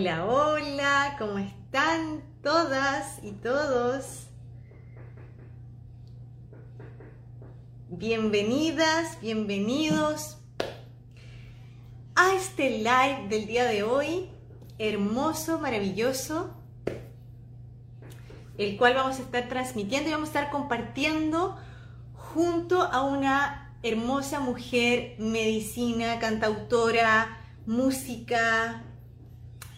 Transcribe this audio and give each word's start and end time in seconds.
Hola, 0.00 0.24
hola, 0.24 1.16
¿cómo 1.18 1.36
están 1.36 2.22
todas 2.42 3.22
y 3.22 3.32
todos? 3.32 4.28
Bienvenidas, 7.90 9.20
bienvenidos 9.20 10.38
a 12.14 12.32
este 12.34 12.78
live 12.78 13.26
del 13.28 13.46
día 13.46 13.66
de 13.66 13.82
hoy, 13.82 14.30
hermoso, 14.78 15.58
maravilloso, 15.58 16.56
el 18.56 18.78
cual 18.78 18.94
vamos 18.94 19.18
a 19.18 19.22
estar 19.22 19.48
transmitiendo 19.48 20.08
y 20.08 20.12
vamos 20.12 20.30
a 20.30 20.32
estar 20.32 20.50
compartiendo 20.50 21.58
junto 22.14 22.80
a 22.80 23.02
una 23.02 23.76
hermosa 23.82 24.40
mujer, 24.40 25.16
medicina, 25.18 26.18
cantautora, 26.18 27.36
música. 27.66 28.86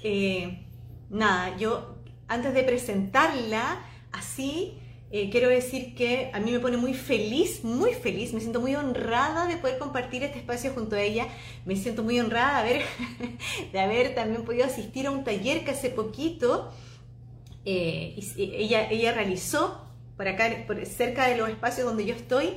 Eh, 0.02 0.66
nada, 1.11 1.56
yo 1.56 1.97
antes 2.29 2.55
de 2.55 2.62
presentarla 2.62 3.84
así, 4.11 4.78
eh, 5.11 5.28
quiero 5.30 5.48
decir 5.48 5.95
que 5.95 6.30
a 6.33 6.41
mí 6.41 6.51
me 6.51 6.59
pone 6.59 6.78
muy 6.78 6.95
feliz, 6.95 7.62
muy 7.65 7.92
feliz, 7.92 8.33
me 8.33 8.41
siento 8.41 8.61
muy 8.61 8.75
honrada 8.75 9.47
de 9.47 9.59
poder 9.59 9.78
compartir 9.78 10.23
este 10.23 10.38
espacio 10.38 10.73
junto 10.73 10.97
a 10.97 11.02
ella, 11.02 11.28
me 11.66 11.77
siento 11.77 12.02
muy 12.02 12.19
honrada 12.19 12.62
de 12.62 12.70
haber, 12.70 12.83
de 13.73 13.80
haber 13.80 14.15
también 14.15 14.45
podido 14.45 14.65
asistir 14.65 15.06
a 15.06 15.11
un 15.11 15.25
taller 15.25 15.65
que 15.65 15.73
hace 15.73 15.91
poquito 15.91 16.73
eh, 17.64 18.19
ella, 18.37 18.91
ella 18.91 19.12
realizó 19.12 19.87
por 20.16 20.28
acá, 20.28 20.64
por 20.66 20.84
cerca 20.87 21.28
de 21.28 21.37
los 21.37 21.48
espacios 21.48 21.87
donde 21.87 22.05
yo 22.05 22.14
estoy. 22.14 22.55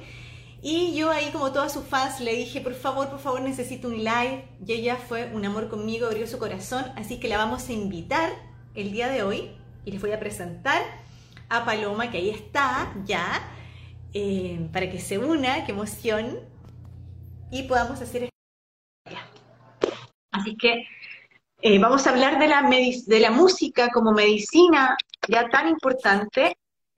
Y 0.67 0.95
yo 0.95 1.11
ahí, 1.11 1.29
como 1.31 1.51
todas 1.51 1.71
sus 1.71 1.85
fans, 1.85 2.19
le 2.21 2.33
dije, 2.33 2.59
por 2.59 2.73
favor, 2.73 3.07
por 3.11 3.19
favor, 3.19 3.39
necesito 3.39 3.87
un 3.87 3.97
live. 4.03 4.49
Y 4.65 4.73
ella 4.73 4.95
fue 4.95 5.29
un 5.31 5.45
amor 5.45 5.69
conmigo, 5.69 6.07
abrió 6.07 6.25
su 6.25 6.39
corazón, 6.39 6.83
así 6.95 7.19
que 7.19 7.27
la 7.27 7.37
vamos 7.37 7.69
a 7.69 7.73
invitar 7.73 8.31
el 8.73 8.91
día 8.91 9.07
de 9.07 9.21
hoy 9.21 9.51
y 9.85 9.91
les 9.91 10.01
voy 10.01 10.11
a 10.11 10.19
presentar 10.19 10.81
a 11.49 11.65
Paloma, 11.65 12.09
que 12.09 12.17
ahí 12.17 12.31
está 12.31 12.95
ya, 13.05 13.47
eh, 14.11 14.67
para 14.73 14.89
que 14.89 14.99
se 14.99 15.19
una, 15.19 15.67
qué 15.67 15.71
emoción, 15.71 16.39
y 17.51 17.61
podamos 17.67 18.01
hacer. 18.01 18.27
Así 20.31 20.57
que 20.57 20.87
eh, 21.61 21.77
vamos 21.77 22.07
a 22.07 22.09
hablar 22.09 22.39
de 22.39 22.47
la, 22.47 22.67
de 23.05 23.19
la 23.19 23.29
música 23.29 23.89
como 23.93 24.13
medicina 24.13 24.97
ya 25.27 25.47
tan 25.47 25.69
importante. 25.69 26.57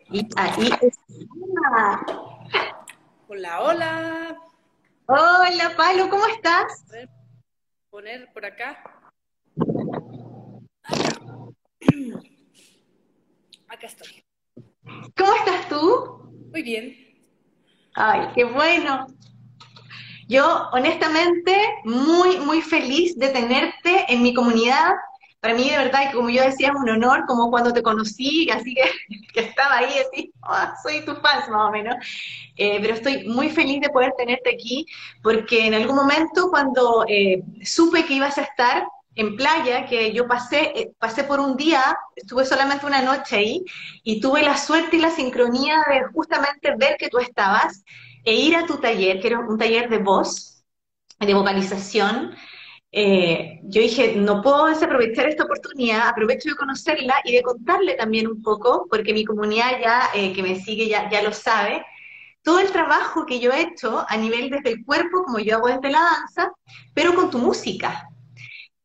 Y 0.09 0.25
ahí 0.37 0.69
está. 0.81 2.26
Hola, 3.29 3.61
hola. 3.61 4.37
Hola, 5.05 5.73
Palo, 5.75 6.09
¿cómo 6.09 6.25
estás? 6.27 6.85
Poner 7.89 8.31
por 8.31 8.45
acá. 8.45 8.81
Acá 13.67 13.87
estoy. 13.87 14.23
¿Cómo 15.17 15.33
estás 15.39 15.67
tú? 15.67 16.31
Muy 16.53 16.61
bien. 16.61 16.95
Ay, 17.95 18.29
qué 18.33 18.45
bueno. 18.45 19.07
Yo, 20.29 20.69
honestamente, 20.71 21.53
muy, 21.83 22.39
muy 22.39 22.61
feliz 22.61 23.19
de 23.19 23.27
tenerte 23.27 24.05
en 24.07 24.23
mi 24.23 24.33
comunidad. 24.33 24.93
Para 25.39 25.53
mí, 25.53 25.69
de 25.69 25.77
verdad, 25.77 26.11
como 26.13 26.29
yo 26.29 26.43
decía, 26.43 26.69
es 26.69 26.75
un 26.75 26.89
honor, 26.89 27.25
como 27.27 27.49
cuando 27.51 27.71
te 27.71 27.83
conocí, 27.83 28.49
así 28.49 28.73
que, 28.73 28.83
que 29.33 29.39
estaba 29.41 29.77
ahí, 29.77 29.93
así, 29.99 30.33
oh, 30.41 30.73
soy 30.83 31.05
tu 31.05 31.15
fan, 31.15 31.49
más 31.51 31.69
o 31.69 31.71
menos. 31.71 31.95
Eh, 32.55 32.79
pero 32.81 32.95
estoy 32.95 33.27
muy 33.27 33.49
feliz 33.49 33.81
de 33.81 33.89
poder 33.89 34.13
tenerte 34.17 34.49
aquí, 34.53 34.85
porque 35.21 35.67
en 35.67 35.75
algún 35.75 35.95
momento, 35.95 36.49
cuando 36.49 37.05
eh, 37.07 37.43
supe 37.63 38.05
que 38.05 38.15
ibas 38.15 38.37
a 38.37 38.43
estar 38.43 38.87
en 39.15 39.35
playa, 39.35 39.85
que 39.85 40.13
yo 40.13 40.27
pasé, 40.27 40.71
eh, 40.75 40.91
pasé 40.99 41.23
por 41.23 41.39
un 41.39 41.55
día, 41.57 41.97
estuve 42.15 42.45
solamente 42.45 42.85
una 42.85 43.01
noche 43.01 43.37
ahí, 43.37 43.65
y 44.03 44.19
tuve 44.19 44.43
la 44.43 44.57
suerte 44.57 44.97
y 44.97 44.99
la 44.99 45.11
sincronía 45.11 45.83
de 45.89 46.05
justamente 46.13 46.75
ver 46.77 46.97
que 46.97 47.09
tú 47.09 47.19
estabas 47.19 47.83
e 48.23 48.33
ir 48.35 48.55
a 48.55 48.65
tu 48.65 48.77
taller, 48.77 49.19
que 49.19 49.27
era 49.27 49.39
un 49.39 49.57
taller 49.57 49.89
de 49.89 49.99
voz, 49.99 50.63
de 51.19 51.33
vocalización, 51.33 52.35
eh, 52.91 53.59
yo 53.63 53.81
dije, 53.81 54.15
no 54.15 54.41
puedo 54.41 54.67
desaprovechar 54.67 55.27
esta 55.27 55.43
oportunidad, 55.43 56.07
aprovecho 56.07 56.49
de 56.49 56.55
conocerla 56.55 57.15
y 57.25 57.33
de 57.33 57.41
contarle 57.41 57.95
también 57.95 58.27
un 58.27 58.41
poco, 58.41 58.87
porque 58.89 59.13
mi 59.13 59.25
comunidad 59.25 59.79
ya 59.81 60.09
eh, 60.13 60.33
que 60.33 60.41
me 60.41 60.55
sigue 60.59 60.87
ya, 60.87 61.09
ya 61.09 61.21
lo 61.21 61.33
sabe, 61.33 61.85
todo 62.43 62.59
el 62.59 62.71
trabajo 62.71 63.25
que 63.25 63.39
yo 63.39 63.51
he 63.51 63.61
hecho 63.61 64.05
a 64.07 64.15
nivel 64.15 64.49
desde 64.49 64.71
el 64.71 64.85
cuerpo, 64.85 65.23
como 65.25 65.39
yo 65.39 65.57
hago 65.57 65.67
desde 65.67 65.91
la 65.91 65.99
danza, 65.99 66.51
pero 66.93 67.13
con 67.13 67.29
tu 67.29 67.39
música. 67.39 68.07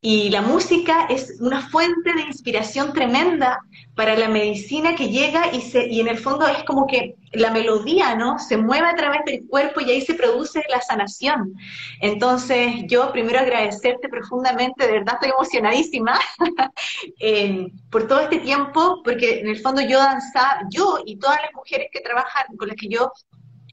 Y 0.05 0.29
la 0.31 0.41
música 0.41 1.05
es 1.09 1.37
una 1.39 1.61
fuente 1.69 2.13
de 2.13 2.23
inspiración 2.23 2.91
tremenda 2.91 3.61
para 3.95 4.17
la 4.17 4.27
medicina 4.27 4.95
que 4.97 5.07
llega 5.07 5.53
y, 5.53 5.61
se, 5.61 5.87
y 5.87 6.01
en 6.01 6.09
el 6.09 6.17
fondo 6.17 6.45
es 6.45 6.61
como 6.65 6.85
que 6.87 7.15
la 7.31 7.51
melodía, 7.51 8.13
¿no? 8.13 8.37
Se 8.37 8.57
mueve 8.57 8.85
a 8.85 8.95
través 8.95 9.21
del 9.25 9.47
cuerpo 9.47 9.79
y 9.79 9.89
ahí 9.89 10.01
se 10.01 10.15
produce 10.15 10.61
la 10.69 10.81
sanación. 10.81 11.53
Entonces, 12.01 12.83
yo 12.89 13.13
primero 13.13 13.39
agradecerte 13.39 14.09
profundamente, 14.09 14.85
de 14.85 14.91
verdad 14.91 15.13
estoy 15.13 15.29
emocionadísima 15.29 16.19
eh, 17.21 17.71
por 17.89 18.05
todo 18.05 18.19
este 18.19 18.39
tiempo, 18.39 18.99
porque 19.05 19.39
en 19.39 19.47
el 19.47 19.61
fondo 19.61 19.81
yo 19.83 19.99
danza, 19.99 20.63
yo 20.69 20.99
y 21.05 21.17
todas 21.17 21.39
las 21.41 21.53
mujeres 21.53 21.87
que 21.93 22.01
trabajan, 22.01 22.43
con 22.57 22.67
las 22.67 22.75
que 22.75 22.89
yo 22.89 23.09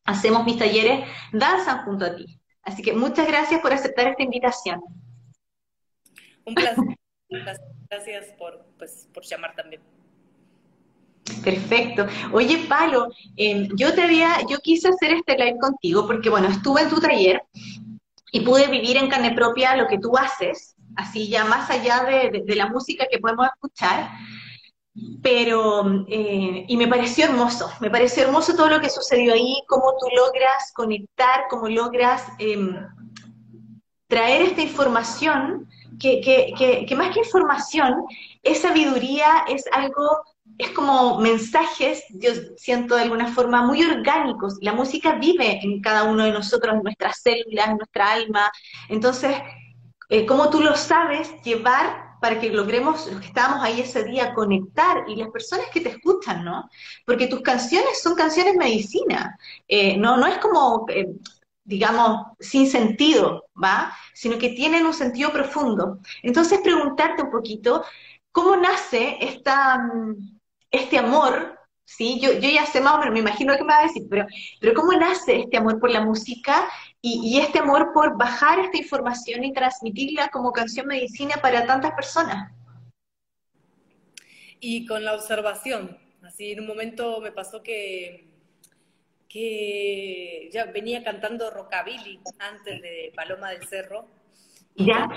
hacemos 0.05 0.45
mis 0.45 0.59
talleres, 0.59 1.09
danzan 1.33 1.85
junto 1.85 2.05
a 2.05 2.15
ti. 2.15 2.39
Así 2.63 2.83
que 2.83 2.93
muchas 2.93 3.27
gracias 3.27 3.61
por 3.61 3.73
aceptar 3.73 4.07
esta 4.07 4.23
invitación. 4.23 4.81
Un 6.45 6.55
placer. 6.55 6.85
Gracias 7.89 8.27
por, 8.39 8.65
pues, 8.79 9.09
por 9.13 9.25
llamar 9.25 9.55
también. 9.55 9.83
Perfecto. 11.45 12.07
Oye, 12.33 12.67
Palo, 12.69 13.09
em, 13.37 13.69
yo 13.77 13.95
te 13.95 14.03
había, 14.03 14.41
yo 14.49 14.59
quise 14.59 14.89
hacer 14.89 15.13
este 15.13 15.37
live 15.37 15.59
contigo 15.59 16.07
porque, 16.07 16.29
bueno, 16.29 16.49
estuve 16.49 16.83
en 16.83 16.89
tu 16.89 17.01
taller 17.01 17.43
y 18.33 18.41
pude 18.41 18.67
vivir 18.69 18.97
en 18.97 19.09
carne 19.09 19.33
propia 19.33 19.77
lo 19.77 19.87
que 19.87 19.99
tú 19.99 20.17
haces, 20.17 20.75
así 20.97 21.29
ya 21.29 21.45
más 21.45 21.71
allá 21.71 22.05
de, 22.05 22.55
la 22.55 22.67
música 22.67 23.07
que 23.11 23.19
podemos 23.19 23.47
escuchar, 23.47 24.11
pero, 25.23 26.05
eh, 26.09 26.65
y 26.67 26.77
me 26.77 26.89
pareció 26.89 27.25
hermoso, 27.27 27.71
me 27.81 27.91
pareció 27.91 28.25
hermoso 28.25 28.55
todo 28.55 28.69
lo 28.69 28.81
que 28.81 28.91
sucedió 28.91 29.33
ahí, 29.33 29.63
cómo 29.67 29.95
tú 29.99 30.07
logras 30.15 30.73
conectar, 30.75 31.45
cómo 31.49 31.69
logras 31.69 32.25
em, 32.39 32.77
traer 34.09 34.43
esta 34.43 34.63
información 34.63 35.69
que, 35.99 36.95
más 36.97 37.15
que 37.15 37.21
información, 37.21 38.05
es 38.43 38.61
sabiduría, 38.61 39.45
es 39.49 39.65
algo, 39.73 40.23
es 40.59 40.71
como 40.71 41.19
mensajes, 41.19 42.05
yo 42.11 42.31
siento 42.57 42.97
de 42.97 43.03
alguna 43.03 43.29
forma, 43.29 43.63
muy 43.63 43.83
orgánicos. 43.83 44.59
La 44.61 44.73
música 44.73 45.15
vive 45.15 45.61
en 45.63 45.81
cada 45.81 46.05
uno 46.05 46.25
de 46.25 46.33
nosotros, 46.33 46.75
en 46.75 46.83
nuestras 46.83 47.21
células, 47.23 47.69
en 47.69 47.77
nuestra 47.77 48.13
alma. 48.13 48.51
Entonces, 48.89 49.37
eh, 50.09 50.27
como 50.27 50.51
tú 50.51 50.61
lo 50.61 50.77
sabes, 50.77 51.31
llevar 51.43 52.11
para 52.21 52.39
que 52.39 52.51
logremos, 52.51 53.11
los 53.11 53.21
que 53.21 53.29
estábamos 53.29 53.63
ahí 53.63 53.81
ese 53.81 54.05
día, 54.05 54.35
conectar 54.35 55.05
y 55.09 55.17
las 55.17 55.31
personas 55.31 55.67
que 55.73 55.81
te 55.81 55.89
escuchan, 55.89 56.45
¿no? 56.45 56.69
Porque 57.07 57.27
tus 57.27 57.41
canciones 57.41 58.03
son 58.03 58.15
canciones 58.15 58.57
medicina, 58.57 59.39
eh, 59.67 59.97
no, 59.97 60.17
no 60.19 60.27
es 60.27 60.39
como, 60.39 60.85
eh, 60.91 61.09
digamos, 61.65 62.27
sin 62.41 62.67
sentido, 62.69 63.47
¿va? 63.63 63.93
Sino 64.15 64.39
que 64.39 64.51
tienen 64.51 64.87
un 64.87 64.95
sentido 64.95 65.33
profundo. 65.33 66.01
Entonces, 66.23 66.61
preguntarte 66.63 67.23
un 67.23 67.31
poquito, 67.31 67.85
¿cómo 68.33 68.57
nace 68.57 69.17
esta, 69.21 69.79
mm, 69.79 70.39
este 70.71 70.99
amor? 70.99 71.59
¿Sí? 71.85 72.21
Yo, 72.21 72.33
yo 72.35 72.49
ya 72.49 72.67
sé 72.67 72.81
más 72.81 73.05
o 73.05 73.11
me 73.11 73.19
imagino 73.19 73.57
que 73.57 73.65
me 73.65 73.73
va 73.73 73.81
a 73.81 73.87
decir, 73.87 74.05
pero, 74.09 74.25
pero 74.61 74.75
¿cómo 74.75 74.93
nace 74.93 75.41
este 75.41 75.57
amor 75.57 75.81
por 75.81 75.91
la 75.91 76.05
música 76.05 76.69
y, 77.03 77.21
y 77.25 77.41
este 77.41 77.59
amor 77.59 77.91
por 77.93 78.17
bajar 78.17 78.61
esta 78.61 78.79
información 78.79 79.43
y 79.43 79.53
transmitirla 79.53 80.29
como 80.29 80.53
canción 80.53 80.87
medicina 80.87 81.35
para 81.43 81.67
tantas 81.67 81.93
personas? 81.93 82.53
Y 84.61 84.87
con 84.87 85.05
la 85.05 85.15
observación, 85.15 85.99
así 86.23 86.53
en 86.53 86.61
un 86.61 86.67
momento 86.69 87.21
me 87.21 87.33
pasó 87.33 87.63
que 87.63 88.30
que 89.31 90.51
ya 90.53 90.67
venía 90.67 91.05
cantando 91.05 91.51
rockabilly 91.51 92.21
antes 92.41 92.83
de 92.83 93.13
Paloma 93.15 93.51
del 93.51 93.67
Cerro. 93.69 94.07
¿Ya? 94.75 95.09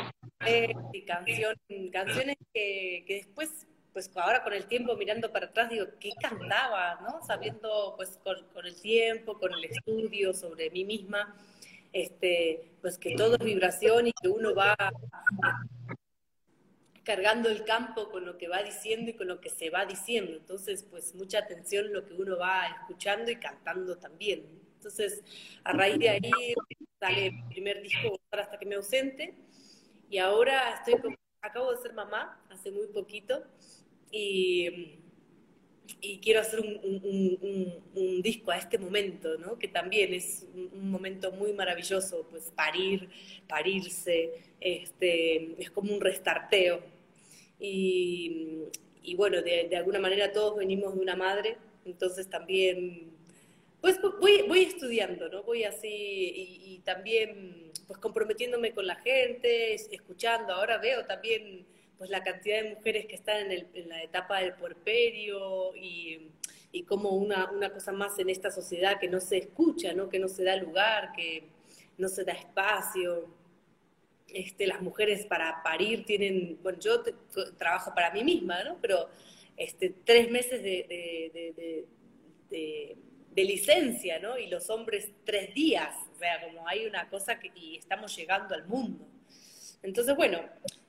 Y 0.94 1.02
canción, 1.04 1.56
canciones 1.92 2.38
que, 2.54 3.04
que, 3.08 3.16
después, 3.16 3.66
pues 3.92 4.12
ahora 4.16 4.44
con 4.44 4.54
el 4.54 4.68
tiempo 4.68 4.96
mirando 4.96 5.32
para 5.32 5.48
atrás, 5.48 5.70
digo, 5.70 5.86
¿qué 6.00 6.12
cantaba? 6.22 7.00
¿no? 7.02 7.26
Sabiendo, 7.26 7.94
pues 7.96 8.20
con, 8.24 8.36
con 8.54 8.66
el 8.66 8.80
tiempo, 8.80 9.40
con 9.40 9.52
el 9.54 9.66
estudio 9.66 10.34
sobre 10.34 10.70
mí 10.70 10.86
misma, 10.86 11.36
este, 11.92 12.72
pues 12.82 12.98
que 12.98 13.16
todo 13.16 13.36
es 13.36 13.44
vibración 13.44 14.08
y 14.08 14.12
que 14.22 14.28
uno 14.28 14.54
va 14.54 14.76
cargando 17.04 17.50
el 17.50 17.64
campo 17.66 18.10
con 18.10 18.26
lo 18.26 18.38
que 18.38 18.48
va 18.48 18.64
diciendo 18.64 19.12
y 19.12 19.14
con 19.14 19.28
lo 19.28 19.42
que 19.42 19.50
se 19.50 19.70
va 19.70 19.86
diciendo. 19.86 20.34
Entonces, 20.38 20.84
pues 20.90 21.14
mucha 21.16 21.40
atención 21.40 21.92
lo 21.92 22.06
que 22.06 22.14
uno 22.14 22.38
va 22.38 22.68
escuchando 22.68 23.32
y 23.32 23.36
cantando 23.36 23.98
también. 23.98 24.46
Entonces, 24.76 25.24
a 25.64 25.74
raíz 25.74 26.00
de 26.00 26.10
ahí 26.10 26.32
sale 27.00 27.28
el 27.28 27.44
primer 27.50 27.82
disco 27.82 28.20
hasta 28.32 28.58
que 28.58 28.66
me 28.66 28.76
ausente 28.76 29.36
y 30.10 30.18
ahora 30.18 30.76
estoy 30.76 30.96
acabo 31.42 31.72
de 31.72 31.82
ser 31.82 31.94
mamá 31.94 32.42
hace 32.50 32.72
muy 32.72 32.88
poquito 32.88 33.44
y, 34.12 35.00
y 36.02 36.20
quiero 36.20 36.42
hacer 36.42 36.60
un, 36.60 38.22
disco 38.22 38.52
a 38.52 38.58
este 38.58 38.78
momento, 38.78 39.38
¿no? 39.38 39.58
que 39.58 39.68
también 39.68 40.14
es 40.14 40.48
un, 40.54 40.90
momento 40.90 41.32
muy 41.32 41.54
maravilloso, 41.54 42.26
pues 42.30 42.52
parir, 42.56 43.10
parirse, 43.48 44.32
este, 44.60 45.62
es 45.62 45.70
como 45.72 45.94
un 45.94 46.02
restarteo. 46.02 46.82
Y, 47.60 49.16
bueno, 49.16 49.42
de, 49.42 49.68
de, 49.70 49.76
alguna 49.76 50.00
manera 50.00 50.32
todos 50.32 50.58
venimos 50.58 50.96
de 50.96 51.02
una 51.02 51.16
madre, 51.16 51.58
entonces 51.86 52.30
también, 52.30 53.12
pues 53.82 54.00
voy, 54.20 54.44
voy 54.48 54.64
estudiando, 54.64 55.30
¿no? 55.30 55.44
Voy 55.44 55.64
así 55.64 55.88
y, 55.88 56.74
y 56.74 56.80
también 56.80 57.72
pues 57.88 58.00
comprometiéndome 58.00 58.74
con 58.74 58.88
la 58.88 58.96
gente, 58.96 59.74
escuchando. 59.74 60.54
Ahora 60.54 60.78
veo 60.78 61.06
también 61.06 61.66
pues 62.04 62.12
la 62.12 62.22
cantidad 62.22 62.62
de 62.62 62.76
mujeres 62.76 63.06
que 63.06 63.16
están 63.16 63.50
en, 63.50 63.88
la 63.88 64.04
etapa 64.04 64.42
del 64.42 64.56
puerperio 64.56 65.74
y, 65.74 66.32
como 66.86 67.12
una, 67.12 67.50
una, 67.50 67.72
cosa 67.72 67.94
más 67.94 68.20
en 68.20 68.30
esta 68.30 68.52
sociedad 68.52 69.00
que 69.00 69.08
no 69.08 69.22
se 69.22 69.38
escucha, 69.38 69.94
¿no? 69.94 70.10
que 70.10 70.20
no 70.20 70.28
se 70.28 70.44
da 70.44 70.58
lugar, 70.58 71.14
que 71.16 71.46
no 71.98 72.10
se 72.10 72.26
da 72.26 72.34
espacio. 72.34 73.34
Este, 74.28 74.68
las 74.68 74.82
mujeres 74.82 75.26
para 75.28 75.64
parir 75.64 76.04
tienen, 76.04 76.60
bueno, 76.62 76.78
yo 76.78 77.02
trabajo 77.58 77.94
para 77.96 78.12
mí 78.12 78.22
misma, 78.22 78.62
¿no? 78.66 78.78
Pero 78.82 79.08
este, 79.56 79.96
tres 80.04 80.30
meses 80.30 80.62
de, 80.62 80.86
de, 81.34 81.86
de, 82.50 82.98
de, 83.34 83.44
licencia, 83.46 84.20
¿no? 84.20 84.38
Y 84.38 84.48
los 84.48 84.70
hombres 84.70 85.10
tres 85.24 85.54
días, 85.54 85.96
o 86.14 86.20
sea, 86.20 86.42
como 86.42 86.68
hay 86.68 86.86
una 86.86 87.08
cosa 87.10 87.40
que 87.40 87.50
y 87.56 87.78
estamos 87.78 88.14
llegando 88.14 88.56
al 88.56 88.68
mundo. 88.68 89.08
Entonces, 89.84 90.16
bueno, 90.16 90.40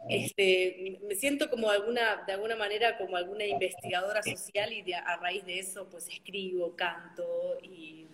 este, 0.09 1.01
me 1.07 1.15
siento 1.15 1.51
como 1.51 1.69
alguna, 1.71 2.23
de 2.27 2.33
alguna 2.33 2.57
manera 2.57 2.97
como 2.97 3.17
alguna 3.17 3.45
investigadora 3.45 4.23
social 4.23 4.73
y 4.73 4.93
a 4.93 5.17
raíz 5.17 5.45
de 5.45 5.59
eso 5.59 5.89
pues 5.91 6.09
escribo, 6.09 6.75
canto 6.77 7.59
y 7.63 8.07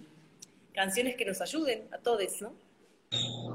canciones 0.72 1.16
que 1.16 1.24
nos 1.24 1.40
ayuden 1.40 1.86
a 1.92 1.98
todos, 1.98 2.40
¿no? 2.40 2.54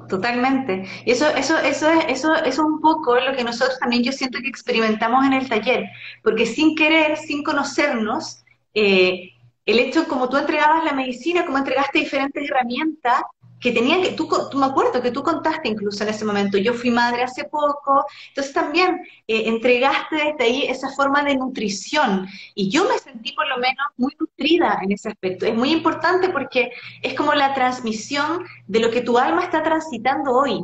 Totalmente. 0.10 0.84
Y 1.06 1.12
eso, 1.12 1.28
eso, 1.30 1.58
eso 1.60 1.90
es, 1.90 2.06
eso, 2.10 2.36
es 2.36 2.60
un 2.60 2.82
poco 2.82 3.18
lo 3.20 3.36
que 3.36 3.44
nosotros 3.44 3.80
también 3.80 4.04
yo 4.04 4.12
siento 4.12 4.40
que 4.40 4.50
experimentamos 4.50 5.26
en 5.26 5.34
el 5.34 5.48
taller, 5.48 5.86
porque 6.24 6.46
sin 6.46 6.76
querer, 6.76 7.18
sin 7.18 7.42
conocernos, 7.42 8.44
eh, 8.74 9.32
el 9.66 9.80
hecho 9.80 10.08
como 10.08 10.30
tú 10.30 10.38
entregabas 10.38 10.84
la 10.84 10.94
medicina, 10.94 11.46
como 11.46 11.58
entregaste 11.58 12.00
diferentes 12.00 12.50
herramientas, 12.50 13.22
que 13.60 13.72
tenían 13.72 14.02
que, 14.02 14.12
tú, 14.12 14.30
tú, 14.52 14.58
me 14.58 14.66
acuerdo 14.66 15.02
que 15.02 15.12
tú 15.12 15.24
contaste 15.24 15.70
incluso 15.70 16.04
en 16.04 16.10
ese 16.10 16.26
momento, 16.26 16.58
yo 16.58 16.74
fui 16.74 16.92
madre 16.92 17.24
hace 17.24 17.46
poco, 17.46 18.06
entonces 18.30 18.54
también 18.54 19.02
eh, 19.28 19.44
entregaste 19.48 20.16
desde 20.16 20.44
ahí 20.44 20.64
esa 20.64 20.90
forma 20.90 21.24
de 21.24 21.36
nutrición 21.36 22.28
y 22.54 22.70
yo 22.70 22.88
me 22.88 22.98
sentí 23.00 23.32
por 23.34 23.48
lo 23.48 23.58
menos 23.58 23.86
muy 23.98 24.14
nutrida 24.20 24.80
en 24.82 24.92
ese 24.92 25.10
aspecto. 25.10 25.46
Es 25.46 25.56
muy 25.56 25.72
importante 25.72 26.30
porque 26.30 26.72
es 27.02 27.14
como 27.14 27.34
la 27.34 27.54
transmisión 27.54 28.46
de 28.68 28.80
lo 28.80 28.92
que 28.92 29.02
tu 29.02 29.18
alma 29.18 29.44
está 29.44 29.64
transitando 29.64 30.32
hoy 30.32 30.64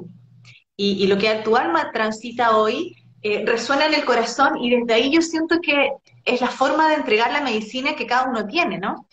y, 0.76 1.04
y 1.04 1.08
lo 1.08 1.18
que 1.18 1.34
tu 1.44 1.56
alma 1.56 1.92
transita 1.92 2.58
hoy 2.58 2.96
eh, 3.24 3.44
resuena 3.46 3.86
en 3.86 3.94
el 3.94 4.04
corazón 4.04 4.58
y 4.58 4.76
desde 4.76 4.94
ahí 4.96 5.14
yo 5.14 5.22
siento 5.22 5.60
que 5.62 5.92
es 6.26 6.42
la 6.42 6.48
forma 6.48 6.90
de 6.90 6.96
entregar 6.96 7.32
la 7.32 7.42
medicina 7.42 7.96
que 7.96 8.08
cada 8.08 8.28
uno 8.28 8.48
tiene, 8.48 8.80
¿no? 8.80 9.08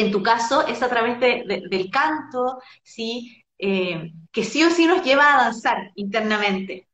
En 0.00 0.10
tu 0.10 0.22
caso 0.22 0.66
es 0.66 0.82
a 0.82 0.88
través 0.88 1.20
del 1.20 1.90
canto, 1.90 2.60
¿sí? 2.82 3.44
Eh, 3.58 4.12
que 4.30 4.44
sí 4.44 4.62
o 4.64 4.70
sí 4.70 4.86
nos 4.86 5.04
lleva 5.04 5.34
a 5.34 5.44
danzar 5.44 5.90
internamente. 5.96 6.88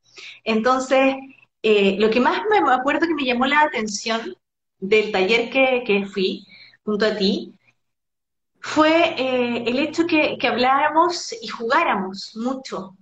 Entonces, 0.45 1.15
eh, 1.63 1.97
lo 1.99 2.11
que 2.11 2.21
más 2.21 2.43
me 2.51 2.73
acuerdo 2.73 3.07
que 3.07 3.15
me 3.15 3.25
llamó 3.25 3.47
la 3.47 3.61
atención 3.61 4.35
del 4.79 5.13
taller 5.13 5.51
que, 5.51 6.07
fui 6.13 6.47
junto 6.85 7.07
a 7.07 7.17
ti 7.17 7.55
fue 8.61 9.15
eh, 9.19 9.65
el 9.67 9.79
hecho 9.79 10.07
que, 10.07 10.37
que 10.39 10.47
habláramos 10.47 11.35
y 11.41 11.49
jugáramos 11.49 12.33
mucho, 12.37 12.97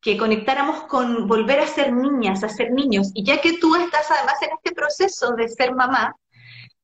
que 0.00 0.16
conectáramos 0.16 0.84
con 0.84 1.26
volver 1.26 1.60
a 1.60 1.66
ser 1.66 1.92
niñas, 1.92 2.44
a 2.44 2.48
ser 2.48 2.70
niños. 2.72 3.10
Y 3.14 3.24
ya 3.24 3.40
que 3.40 3.58
tú 3.58 3.74
estás 3.76 4.10
además 4.10 4.40
en 4.42 4.50
este 4.56 4.72
proceso 4.72 5.32
de 5.32 5.48
ser 5.48 5.74
mamá, 5.74 6.14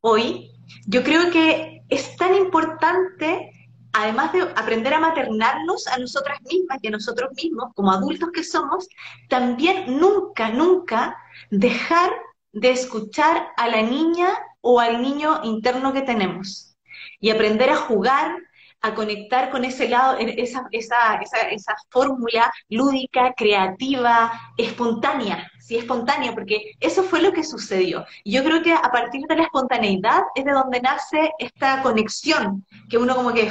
hoy, 0.00 0.50
yo 0.86 1.02
creo 1.02 1.30
que 1.30 1.75
es 1.88 2.16
tan 2.16 2.34
importante, 2.34 3.50
además 3.92 4.32
de 4.32 4.42
aprender 4.56 4.94
a 4.94 5.00
maternarnos 5.00 5.86
a 5.86 5.98
nosotras 5.98 6.40
mismas 6.42 6.78
y 6.82 6.88
a 6.88 6.90
nosotros 6.90 7.30
mismos, 7.34 7.72
como 7.74 7.92
adultos 7.92 8.30
que 8.32 8.44
somos, 8.44 8.88
también 9.28 9.98
nunca, 9.98 10.50
nunca 10.50 11.16
dejar 11.50 12.12
de 12.52 12.70
escuchar 12.70 13.48
a 13.56 13.68
la 13.68 13.82
niña 13.82 14.28
o 14.60 14.80
al 14.80 15.02
niño 15.02 15.40
interno 15.44 15.92
que 15.92 16.02
tenemos. 16.02 16.76
Y 17.20 17.30
aprender 17.30 17.70
a 17.70 17.76
jugar, 17.76 18.36
a 18.80 18.94
conectar 18.94 19.50
con 19.50 19.64
ese 19.64 19.88
lado, 19.88 20.16
esa, 20.18 20.66
esa, 20.72 21.16
esa, 21.16 21.38
esa 21.50 21.74
fórmula 21.90 22.52
lúdica, 22.68 23.34
creativa, 23.36 24.32
espontánea, 24.56 25.50
sí, 25.66 25.76
espontánea, 25.76 26.32
porque 26.32 26.76
eso 26.78 27.02
fue 27.02 27.20
lo 27.20 27.32
que 27.32 27.42
sucedió. 27.42 28.06
Y 28.22 28.32
yo 28.32 28.44
creo 28.44 28.62
que 28.62 28.72
a 28.72 28.90
partir 28.92 29.26
de 29.26 29.34
la 29.34 29.42
espontaneidad 29.42 30.22
es 30.36 30.44
de 30.44 30.52
donde 30.52 30.80
nace 30.80 31.32
esta 31.40 31.82
conexión, 31.82 32.64
que 32.88 32.98
uno 32.98 33.16
como 33.16 33.34
que 33.34 33.50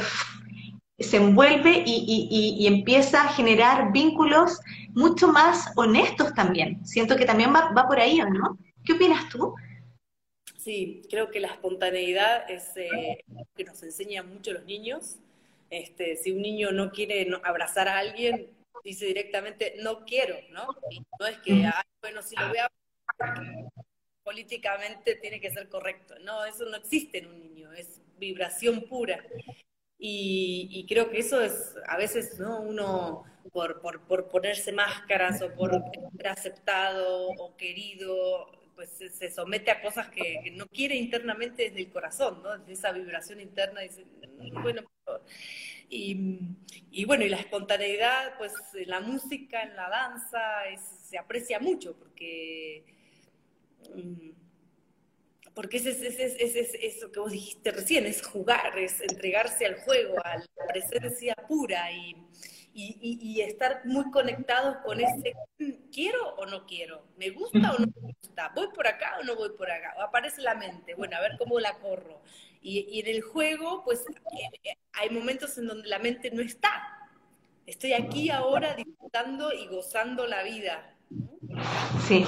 se 0.97 1.17
envuelve 1.17 1.83
y, 1.85 2.29
y, 2.29 2.63
y, 2.63 2.67
empieza 2.67 3.23
a 3.23 3.27
generar 3.33 3.91
vínculos 3.91 4.61
mucho 4.93 5.27
más 5.27 5.73
honestos 5.75 6.33
también. 6.33 6.85
Siento 6.85 7.17
que 7.17 7.25
también 7.25 7.53
va, 7.53 7.73
va 7.73 7.85
por 7.85 7.99
ahí, 7.99 8.17
¿no? 8.17 8.57
¿Qué 8.85 8.93
opinas 8.93 9.27
tú? 9.27 9.53
Sí, 10.57 11.01
creo 11.09 11.29
que 11.29 11.41
la 11.41 11.49
espontaneidad 11.49 12.49
es 12.49 12.77
eh, 12.77 13.23
que 13.57 13.65
nos 13.65 13.83
enseñan 13.83 14.33
mucho 14.33 14.53
los 14.53 14.63
niños. 14.63 15.17
Este, 15.69 16.15
si 16.15 16.31
un 16.31 16.41
niño 16.41 16.71
no 16.71 16.91
quiere 16.91 17.27
abrazar 17.43 17.89
a 17.89 17.97
alguien, 17.97 18.47
dice 18.85 19.05
directamente, 19.07 19.75
no 19.81 20.05
quiero, 20.05 20.37
¿no? 20.51 20.67
Y 20.89 21.01
no 21.19 21.27
es 21.27 21.37
que, 21.39 21.69
bueno, 22.01 22.21
si 22.21 22.35
lo 22.37 22.47
voy 22.47 22.59
a 22.59 22.69
políticamente 24.23 25.15
tiene 25.15 25.39
que 25.39 25.51
ser 25.51 25.69
correcto. 25.69 26.15
No, 26.19 26.45
eso 26.45 26.65
no 26.65 26.77
existe 26.77 27.19
en 27.19 27.27
un 27.27 27.39
niño, 27.39 27.71
es 27.73 28.01
vibración 28.17 28.87
pura. 28.87 29.23
Y, 29.99 30.67
y 30.71 30.85
creo 30.87 31.09
que 31.09 31.19
eso 31.19 31.41
es, 31.41 31.75
a 31.87 31.97
veces, 31.97 32.39
¿no? 32.39 32.59
Uno, 32.61 33.23
por, 33.51 33.81
por, 33.81 34.01
por 34.07 34.27
ponerse 34.29 34.71
máscaras 34.71 35.41
o 35.41 35.53
por 35.53 35.71
ser 36.17 36.27
aceptado 36.27 37.29
o 37.29 37.55
querido, 37.55 38.51
pues 38.75 38.89
se, 38.89 39.31
somete 39.31 39.71
a 39.71 39.81
cosas 39.81 40.09
que, 40.09 40.51
no 40.55 40.65
quiere 40.67 40.95
internamente 40.95 41.63
desde 41.63 41.79
el 41.79 41.91
corazón, 41.91 42.41
¿no? 42.43 42.57
Desde 42.57 42.73
esa 42.73 42.91
vibración 42.91 43.39
interna, 43.39 43.81
dice, 43.81 44.03
mm, 44.03 44.61
bueno, 44.61 44.81
y, 45.89 46.39
y, 46.91 47.05
bueno, 47.05 47.25
y 47.25 47.29
la 47.29 47.37
espontaneidad, 47.37 48.37
pues 48.37 48.53
la 48.85 48.99
música, 48.99 49.63
en 49.63 49.75
la 49.75 49.89
danza, 49.89 50.39
se 51.03 51.17
aprecia 51.17 51.59
mucho 51.59 51.95
porque... 51.97 52.85
Mm, 53.95 54.31
porque 55.55 55.77
es, 55.77 55.85
es, 55.85 56.19
es, 56.19 56.75
eso 56.81 57.11
que 57.13 57.19
vos 57.19 57.31
dijiste 57.31 57.71
recién, 57.71 58.05
es 58.05 58.21
jugar, 58.21 58.77
es 58.77 58.99
entregarse 58.99 59.65
al 59.65 59.75
juego, 59.75 60.15
a 60.23 60.37
la 60.37 60.67
presencia 60.67 61.33
pura 61.47 61.89
y, 61.93 62.13
y, 62.73 63.19
y, 63.21 63.41
estar 63.41 63.85
muy 63.85 64.11
conectados 64.11 64.75
con 64.83 64.99
ese 64.99 65.33
quiero 65.93 66.35
o 66.35 66.45
no 66.45 66.65
quiero, 66.65 67.05
me 67.17 67.29
gusta 67.29 67.71
o 67.71 67.79
no 67.79 67.87
me 68.01 68.13
gusta, 68.21 68.51
voy 68.53 68.67
por 68.75 68.85
acá 68.85 69.17
o 69.21 69.23
no 69.23 69.37
voy 69.37 69.51
por 69.57 69.71
acá, 69.71 69.95
aparece 70.03 70.41
la 70.41 70.55
mente, 70.55 70.93
bueno, 70.93 71.15
a 71.15 71.21
ver 71.21 71.37
cómo 71.37 71.57
la 71.59 71.73
corro. 71.79 72.21
Y, 72.67 72.99
en 72.99 73.07
el 73.07 73.21
juego, 73.21 73.83
pues 73.83 73.99
eh, 74.09 74.59
eh, 74.63 74.77
hay 74.93 75.11
momentos 75.11 75.55
en 75.59 75.67
donde 75.67 75.87
la 75.87 75.99
mente 75.99 76.31
no 76.31 76.41
está. 76.41 77.09
Estoy 77.63 77.93
aquí 77.93 78.31
ahora 78.31 78.73
disfrutando 78.73 79.53
y 79.53 79.67
gozando 79.67 80.25
la 80.25 80.41
vida. 80.41 80.97
Sí. 82.07 82.25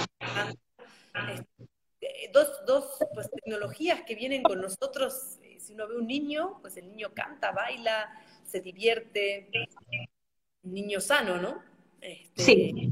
Eh, 2.02 2.30
dos, 2.32 2.52
dos 2.68 3.00
pues, 3.16 3.32
tecnologías 3.32 4.04
que 4.04 4.14
vienen 4.14 4.44
con 4.44 4.62
nosotros. 4.62 5.40
Si 5.58 5.74
uno 5.74 5.88
ve 5.88 5.98
un 5.98 6.06
niño, 6.06 6.60
pues 6.62 6.78
el 6.78 6.88
niño 6.88 7.16
canta, 7.16 7.52
baila, 7.52 8.08
se 8.46 8.62
divierte, 8.62 9.50
niño 10.62 11.02
sano, 11.02 11.42
¿no? 11.42 11.64
Este... 12.00 12.44
Sí. 12.44 12.92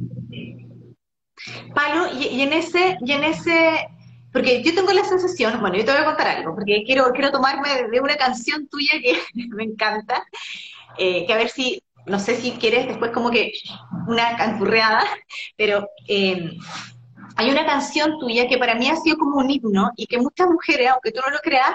Palo, 1.75 2.11
y, 2.19 2.41
en 2.41 2.53
ese, 2.53 2.97
y 3.05 3.11
en 3.11 3.23
ese, 3.23 3.87
porque 4.35 4.61
yo 4.61 4.75
tengo 4.75 4.91
la 4.91 5.05
sensación, 5.05 5.61
bueno, 5.61 5.77
yo 5.77 5.85
te 5.85 5.91
voy 5.93 6.01
a 6.01 6.05
contar 6.05 6.27
algo, 6.27 6.53
porque 6.53 6.83
quiero, 6.85 7.09
quiero 7.13 7.31
tomarme 7.31 7.87
de 7.89 8.01
una 8.01 8.17
canción 8.17 8.67
tuya 8.67 8.91
que 9.01 9.17
me 9.55 9.63
encanta, 9.63 10.25
eh, 10.97 11.25
que 11.25 11.31
a 11.31 11.37
ver 11.37 11.47
si, 11.47 11.81
no 12.05 12.19
sé 12.19 12.35
si 12.35 12.51
quieres 12.51 12.85
después 12.85 13.11
como 13.11 13.31
que 13.31 13.53
una 14.09 14.35
canturreada, 14.35 15.05
pero 15.55 15.87
eh, 16.09 16.51
hay 17.37 17.49
una 17.49 17.65
canción 17.65 18.19
tuya 18.19 18.49
que 18.49 18.57
para 18.57 18.75
mí 18.75 18.89
ha 18.89 18.97
sido 18.97 19.17
como 19.17 19.37
un 19.37 19.49
himno 19.49 19.91
y 19.95 20.05
que 20.05 20.17
muchas 20.17 20.49
mujeres, 20.49 20.89
aunque 20.91 21.13
tú 21.13 21.21
no 21.25 21.31
lo 21.31 21.39
creas, 21.39 21.71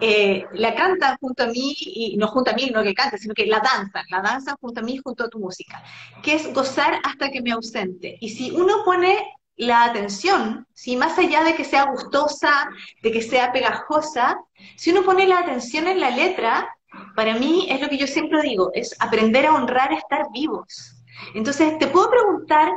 eh, 0.00 0.46
la 0.54 0.74
cantan 0.74 1.18
junto 1.20 1.42
a 1.42 1.48
mí, 1.48 1.76
y 1.78 2.16
no 2.16 2.28
junto 2.28 2.50
a 2.50 2.54
mí, 2.54 2.70
no 2.72 2.82
que 2.82 2.94
canta, 2.94 3.18
sino 3.18 3.34
que 3.34 3.44
la 3.44 3.60
danzan, 3.60 4.06
la 4.08 4.22
danzan 4.22 4.56
junto 4.58 4.80
a 4.80 4.82
mí, 4.82 4.98
junto 5.04 5.24
a 5.24 5.28
tu 5.28 5.38
música, 5.38 5.82
que 6.22 6.32
es 6.32 6.50
gozar 6.54 6.98
hasta 7.04 7.30
que 7.30 7.42
me 7.42 7.52
ausente. 7.52 8.16
Y 8.22 8.30
si 8.30 8.50
uno 8.52 8.84
pone 8.86 9.18
la 9.60 9.84
atención, 9.84 10.66
si 10.72 10.96
más 10.96 11.18
allá 11.18 11.44
de 11.44 11.54
que 11.54 11.64
sea 11.64 11.84
gustosa, 11.84 12.70
de 13.02 13.12
que 13.12 13.20
sea 13.20 13.52
pegajosa, 13.52 14.40
si 14.76 14.90
uno 14.90 15.04
pone 15.04 15.26
la 15.26 15.40
atención 15.40 15.86
en 15.86 16.00
la 16.00 16.10
letra, 16.10 16.66
para 17.14 17.34
mí 17.34 17.66
es 17.68 17.78
lo 17.78 17.90
que 17.90 17.98
yo 17.98 18.06
siempre 18.06 18.40
digo, 18.40 18.70
es 18.72 18.96
aprender 19.00 19.44
a 19.44 19.54
honrar 19.54 19.92
estar 19.92 20.22
vivos. 20.32 20.96
Entonces, 21.34 21.78
te 21.78 21.88
puedo 21.88 22.10
preguntar 22.10 22.72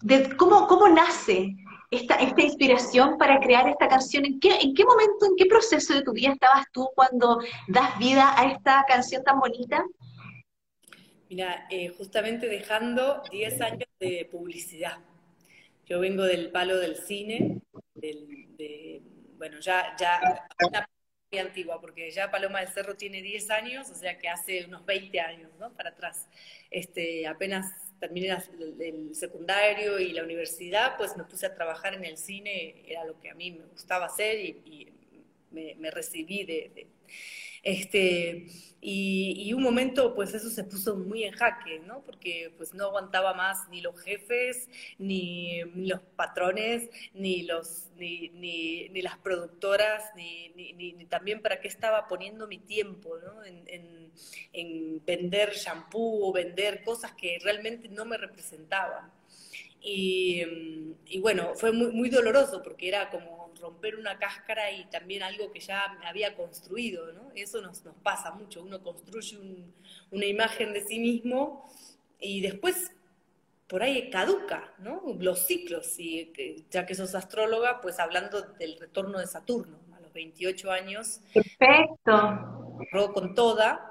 de 0.00 0.36
cómo, 0.36 0.68
cómo 0.68 0.88
nace 0.88 1.56
esta, 1.90 2.14
esta 2.14 2.42
inspiración 2.42 3.18
para 3.18 3.40
crear 3.40 3.68
esta 3.68 3.88
canción. 3.88 4.24
¿En 4.24 4.38
qué, 4.38 4.54
¿En 4.60 4.74
qué 4.74 4.84
momento, 4.84 5.26
en 5.26 5.34
qué 5.36 5.46
proceso 5.46 5.92
de 5.92 6.02
tu 6.02 6.12
vida 6.12 6.34
estabas 6.34 6.66
tú 6.72 6.88
cuando 6.94 7.40
das 7.66 7.98
vida 7.98 8.32
a 8.40 8.44
esta 8.52 8.84
canción 8.86 9.24
tan 9.24 9.40
bonita? 9.40 9.84
Mira, 11.28 11.66
eh, 11.68 11.88
justamente 11.88 12.46
dejando 12.46 13.22
10 13.32 13.60
años 13.60 13.88
de 13.98 14.28
publicidad. 14.30 14.98
Yo 15.88 16.00
vengo 16.00 16.24
del 16.24 16.50
palo 16.50 16.76
del 16.78 16.96
cine, 16.96 17.62
de, 17.94 19.00
bueno, 19.38 19.58
ya, 19.58 19.96
ya 19.98 20.46
una 20.66 20.88
muy 21.30 21.38
antigua, 21.38 21.80
porque 21.80 22.10
ya 22.10 22.30
Paloma 22.30 22.60
del 22.60 22.68
Cerro 22.68 22.94
tiene 22.94 23.22
10 23.22 23.50
años, 23.50 23.90
o 23.90 23.94
sea 23.94 24.18
que 24.18 24.28
hace 24.28 24.66
unos 24.66 24.84
20 24.84 25.18
años, 25.20 25.50
¿no? 25.58 25.72
Para 25.72 25.90
atrás. 25.90 26.28
Este, 26.70 27.26
apenas 27.26 27.72
terminé 27.98 28.36
el 28.80 29.14
secundario 29.14 29.98
y 29.98 30.12
la 30.12 30.24
universidad, 30.24 30.96
pues 30.98 31.16
me 31.16 31.24
puse 31.24 31.46
a 31.46 31.54
trabajar 31.54 31.94
en 31.94 32.04
el 32.04 32.18
cine, 32.18 32.82
era 32.86 33.04
lo 33.06 33.18
que 33.18 33.30
a 33.30 33.34
mí 33.34 33.50
me 33.52 33.64
gustaba 33.64 34.06
hacer 34.06 34.38
y, 34.38 34.92
me, 35.50 35.90
recibí 35.90 36.44
de 36.44 36.86
este, 37.68 38.46
y, 38.80 39.52
un 39.52 39.62
momento, 39.62 40.14
pues 40.14 40.32
eso 40.32 40.48
se 40.50 40.64
puso 40.64 40.96
muy 40.96 41.24
en 41.24 41.32
jaque, 41.32 41.80
¿no? 41.80 42.00
Porque 42.02 42.54
pues 42.56 42.72
no 42.72 42.84
aguantaba 42.84 43.34
más 43.34 43.68
ni 43.68 43.80
los 43.80 44.00
jefes, 44.00 44.68
ni, 44.98 45.64
los 45.74 46.00
patrones, 46.16 46.88
ni, 47.12 47.42
los, 47.42 47.88
ni, 47.96 48.30
ni, 48.30 48.88
ni 48.88 49.02
las 49.02 49.18
productoras, 49.18 50.04
ni, 50.16 50.50
ni, 50.54 51.04
también 51.06 51.42
para 51.42 51.60
qué 51.60 51.68
estaba 51.68 52.08
poniendo 52.08 52.46
mi 52.46 52.58
tiempo, 52.58 53.18
¿no? 53.18 53.44
En, 53.44 53.64
en, 53.66 54.12
en 54.52 55.04
vender 55.04 55.52
shampoo 55.54 56.28
o 56.28 56.32
vender 56.32 56.82
cosas 56.84 57.12
que 57.12 57.38
realmente 57.42 57.88
no 57.88 58.04
me 58.04 58.16
representaban. 58.16 59.17
Y, 59.80 60.42
y, 61.06 61.20
bueno, 61.20 61.54
fue 61.54 61.72
muy, 61.72 61.92
muy 61.92 62.10
doloroso 62.10 62.62
porque 62.62 62.88
era 62.88 63.10
como 63.10 63.52
romper 63.60 63.96
una 63.96 64.18
cáscara 64.18 64.70
y 64.70 64.84
también 64.86 65.22
algo 65.22 65.50
que 65.52 65.60
ya 65.60 65.98
había 66.04 66.34
construido, 66.34 67.12
¿no? 67.12 67.30
Eso 67.34 67.60
nos, 67.60 67.84
nos 67.84 67.94
pasa 67.96 68.32
mucho, 68.32 68.62
uno 68.62 68.82
construye 68.82 69.38
una 70.10 70.26
imagen 70.26 70.72
de 70.72 70.82
sí 70.82 70.98
mismo 70.98 71.70
y 72.20 72.40
después 72.40 72.92
por 73.68 73.82
ahí 73.82 74.08
caduca, 74.10 74.72
¿no? 74.78 75.02
Los 75.18 75.46
ciclos, 75.46 75.98
y 75.98 76.32
ya 76.70 76.86
que 76.86 76.94
sos 76.94 77.14
astróloga, 77.14 77.80
pues 77.80 77.98
hablando 77.98 78.40
del 78.40 78.78
retorno 78.78 79.18
de 79.18 79.26
Saturno 79.26 79.78
a 79.94 80.00
los 80.00 80.12
28 80.12 80.70
años. 80.70 81.20
Perfecto. 81.34 82.74
Con 83.12 83.34
toda. 83.34 83.90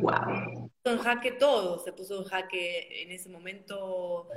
Wow 0.00 0.63
en 0.84 0.98
jaque 0.98 1.32
todo, 1.32 1.82
se 1.82 1.92
puso 1.92 2.18
en 2.18 2.24
jaque 2.24 3.02
en 3.02 3.10
ese 3.10 3.30
momento 3.30 4.28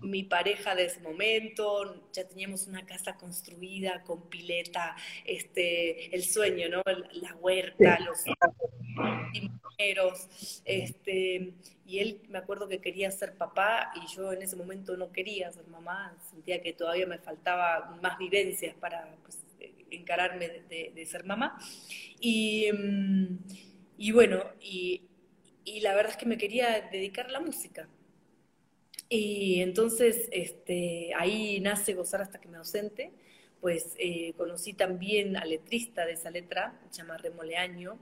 mi 0.00 0.24
pareja 0.24 0.74
de 0.74 0.86
ese 0.86 1.00
momento, 1.00 2.10
ya 2.12 2.26
teníamos 2.28 2.66
una 2.66 2.84
casa 2.84 3.16
construida 3.16 4.02
con 4.02 4.28
pileta, 4.28 4.94
este, 5.24 6.14
el 6.14 6.22
sueño, 6.24 6.68
¿no? 6.68 6.82
La 7.12 7.34
huerta, 7.36 7.98
los 8.00 8.18
primeros, 9.30 10.62
este, 10.64 11.54
y 11.86 11.98
él 11.98 12.20
me 12.28 12.38
acuerdo 12.38 12.68
que 12.68 12.80
quería 12.80 13.10
ser 13.10 13.36
papá 13.36 13.92
y 14.02 14.14
yo 14.14 14.32
en 14.32 14.42
ese 14.42 14.56
momento 14.56 14.96
no 14.96 15.12
quería 15.12 15.50
ser 15.50 15.66
mamá, 15.68 16.14
sentía 16.30 16.60
que 16.60 16.72
todavía 16.72 17.06
me 17.06 17.18
faltaba 17.18 17.96
más 18.02 18.18
vivencias 18.18 18.74
para 18.76 19.16
pues, 19.22 19.38
encararme 19.90 20.62
de, 20.68 21.06
ser 21.06 21.24
mamá. 21.24 21.58
Y, 22.20 22.70
mm, 22.72 23.38
y 23.96 24.12
bueno, 24.12 24.44
y 24.60 25.09
y 25.70 25.80
la 25.80 25.94
verdad 25.94 26.12
es 26.12 26.18
que 26.18 26.26
me 26.26 26.38
quería 26.38 26.88
dedicar 26.90 27.26
a 27.26 27.30
la 27.30 27.40
música. 27.40 27.88
Y 29.08 29.60
entonces 29.60 30.28
este, 30.30 31.12
ahí 31.16 31.60
nace 31.60 31.94
Gozar 31.94 32.22
hasta 32.22 32.40
que 32.40 32.48
me 32.48 32.58
ausente, 32.58 33.12
pues 33.60 33.94
eh, 33.98 34.32
conocí 34.36 34.72
también 34.72 35.36
al 35.36 35.50
letrista 35.50 36.06
de 36.06 36.12
esa 36.12 36.30
letra, 36.30 36.80
se 36.90 37.02
llama 37.02 37.18
Remoleaño, 37.18 37.98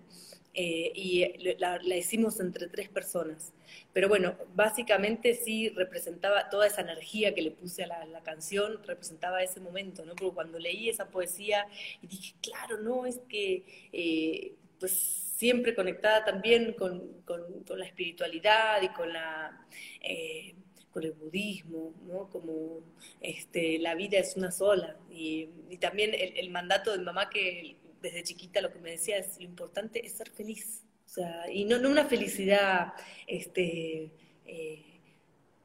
eh, 0.54 0.92
y 0.94 1.56
la, 1.58 1.78
hicimos 1.96 2.40
entre 2.40 2.68
tres 2.68 2.88
personas. 2.88 3.52
Pero 3.92 4.08
bueno, 4.08 4.34
básicamente 4.54 5.34
sí 5.34 5.68
representaba 5.68 6.48
toda 6.48 6.66
esa 6.66 6.80
energía 6.80 7.34
que 7.34 7.42
le 7.42 7.50
puse 7.50 7.84
a 7.84 8.06
la, 8.06 8.22
canción, 8.22 8.82
representaba 8.84 9.42
ese 9.42 9.60
momento, 9.60 10.04
¿no? 10.04 10.14
Porque 10.14 10.34
cuando 10.34 10.58
leí 10.58 10.88
esa 10.88 11.08
poesía 11.08 11.66
y 12.02 12.06
dije, 12.06 12.34
claro, 12.42 12.78
no, 12.78 13.06
es 13.06 13.18
que 13.28 13.64
eh, 13.92 14.54
pues 14.78 15.27
siempre 15.38 15.72
conectada 15.72 16.24
también 16.24 16.72
con, 16.72 17.22
la 17.68 17.86
espiritualidad 17.86 18.82
y 18.82 18.88
con, 18.88 19.12
la, 19.12 19.64
eh, 20.00 20.56
con 20.90 21.04
el 21.04 21.12
budismo, 21.12 21.94
¿no? 22.08 22.28
como 22.28 22.80
este, 23.20 23.78
la 23.78 23.94
vida 23.94 24.18
es 24.18 24.34
una 24.36 24.50
sola. 24.50 24.96
Y, 25.08 25.48
también 25.80 26.10
el, 26.12 26.50
mandato 26.50 26.90
de 26.90 26.98
mamá 26.98 27.30
que 27.30 27.76
desde 28.02 28.24
chiquita 28.24 28.60
lo 28.60 28.72
que 28.72 28.80
me 28.80 28.90
decía 28.90 29.18
es 29.18 29.38
lo 29.38 29.44
importante 29.44 30.04
es 30.04 30.14
ser 30.14 30.28
feliz. 30.28 30.82
O 31.06 31.08
sea, 31.08 31.48
y 31.48 31.64
no, 31.64 31.78
no 31.78 31.88
una 31.88 32.06
felicidad 32.06 32.94
este, 33.28 34.10
eh, 34.44 35.00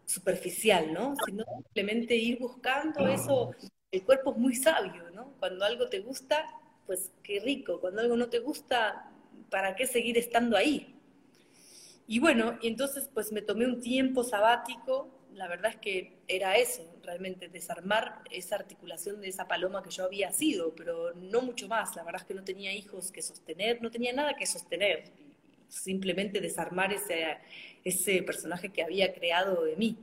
superficial, 0.06 0.94
¿no? 0.94 1.16
Sino 1.26 1.46
simplemente 1.64 2.16
ir 2.16 2.38
buscando 2.38 3.08
eso. 3.08 3.56
El 3.92 4.04
cuerpo 4.04 4.34
es 4.34 4.38
muy 4.38 4.56
sabio, 4.56 5.10
¿no? 5.10 5.34
Cuando 5.40 5.66
algo 5.66 5.90
te 5.90 6.00
gusta, 6.00 6.46
pues 6.86 7.12
qué 7.24 7.40
rico. 7.40 7.80
Cuando 7.82 8.02
algo 8.02 8.16
no 8.16 8.30
te 8.30 8.38
gusta, 8.38 9.10
¿para 9.54 9.76
qué 9.76 9.86
seguir 9.86 10.18
estando 10.18 10.58
ahí? 10.58 10.96
Y 12.08 12.18
bueno, 12.18 12.58
y 12.60 12.68
entonces 12.68 13.08
pues 13.14 13.32
me 13.32 13.44
tomé 13.44 13.68
un 13.68 13.82
tiempo 13.82 14.24
sabático, 14.24 15.08
la 15.32 15.48
verdad 15.48 15.70
es 15.70 15.78
que 15.78 16.18
era 16.28 16.58
eso, 16.58 16.84
realmente 17.04 17.50
desarmar 17.50 18.24
esa 18.32 18.56
articulación 18.56 19.22
de 19.22 19.28
esa 19.28 19.48
paloma 19.48 19.84
que 19.84 19.92
yo 19.92 20.06
había 20.06 20.32
sido, 20.32 20.74
pero 20.74 21.14
no 21.14 21.44
mucho 21.44 21.68
más, 21.68 21.96
la 21.96 22.04
verdad 22.04 22.22
es 22.22 22.28
que 22.28 22.34
no 22.34 22.44
tenía 22.44 22.74
hijos 22.74 23.12
que 23.12 23.22
sostener, 23.22 23.80
no 23.80 23.92
tenía 23.92 24.12
nada 24.12 24.34
que 24.34 24.48
sostener, 24.48 25.04
simplemente 25.68 26.42
desarmar 26.42 26.92
ese, 26.92 27.38
ese 27.84 28.24
personaje 28.24 28.70
que 28.70 28.82
había 28.82 29.14
creado 29.14 29.66
de 29.66 29.76
mí. 29.76 30.00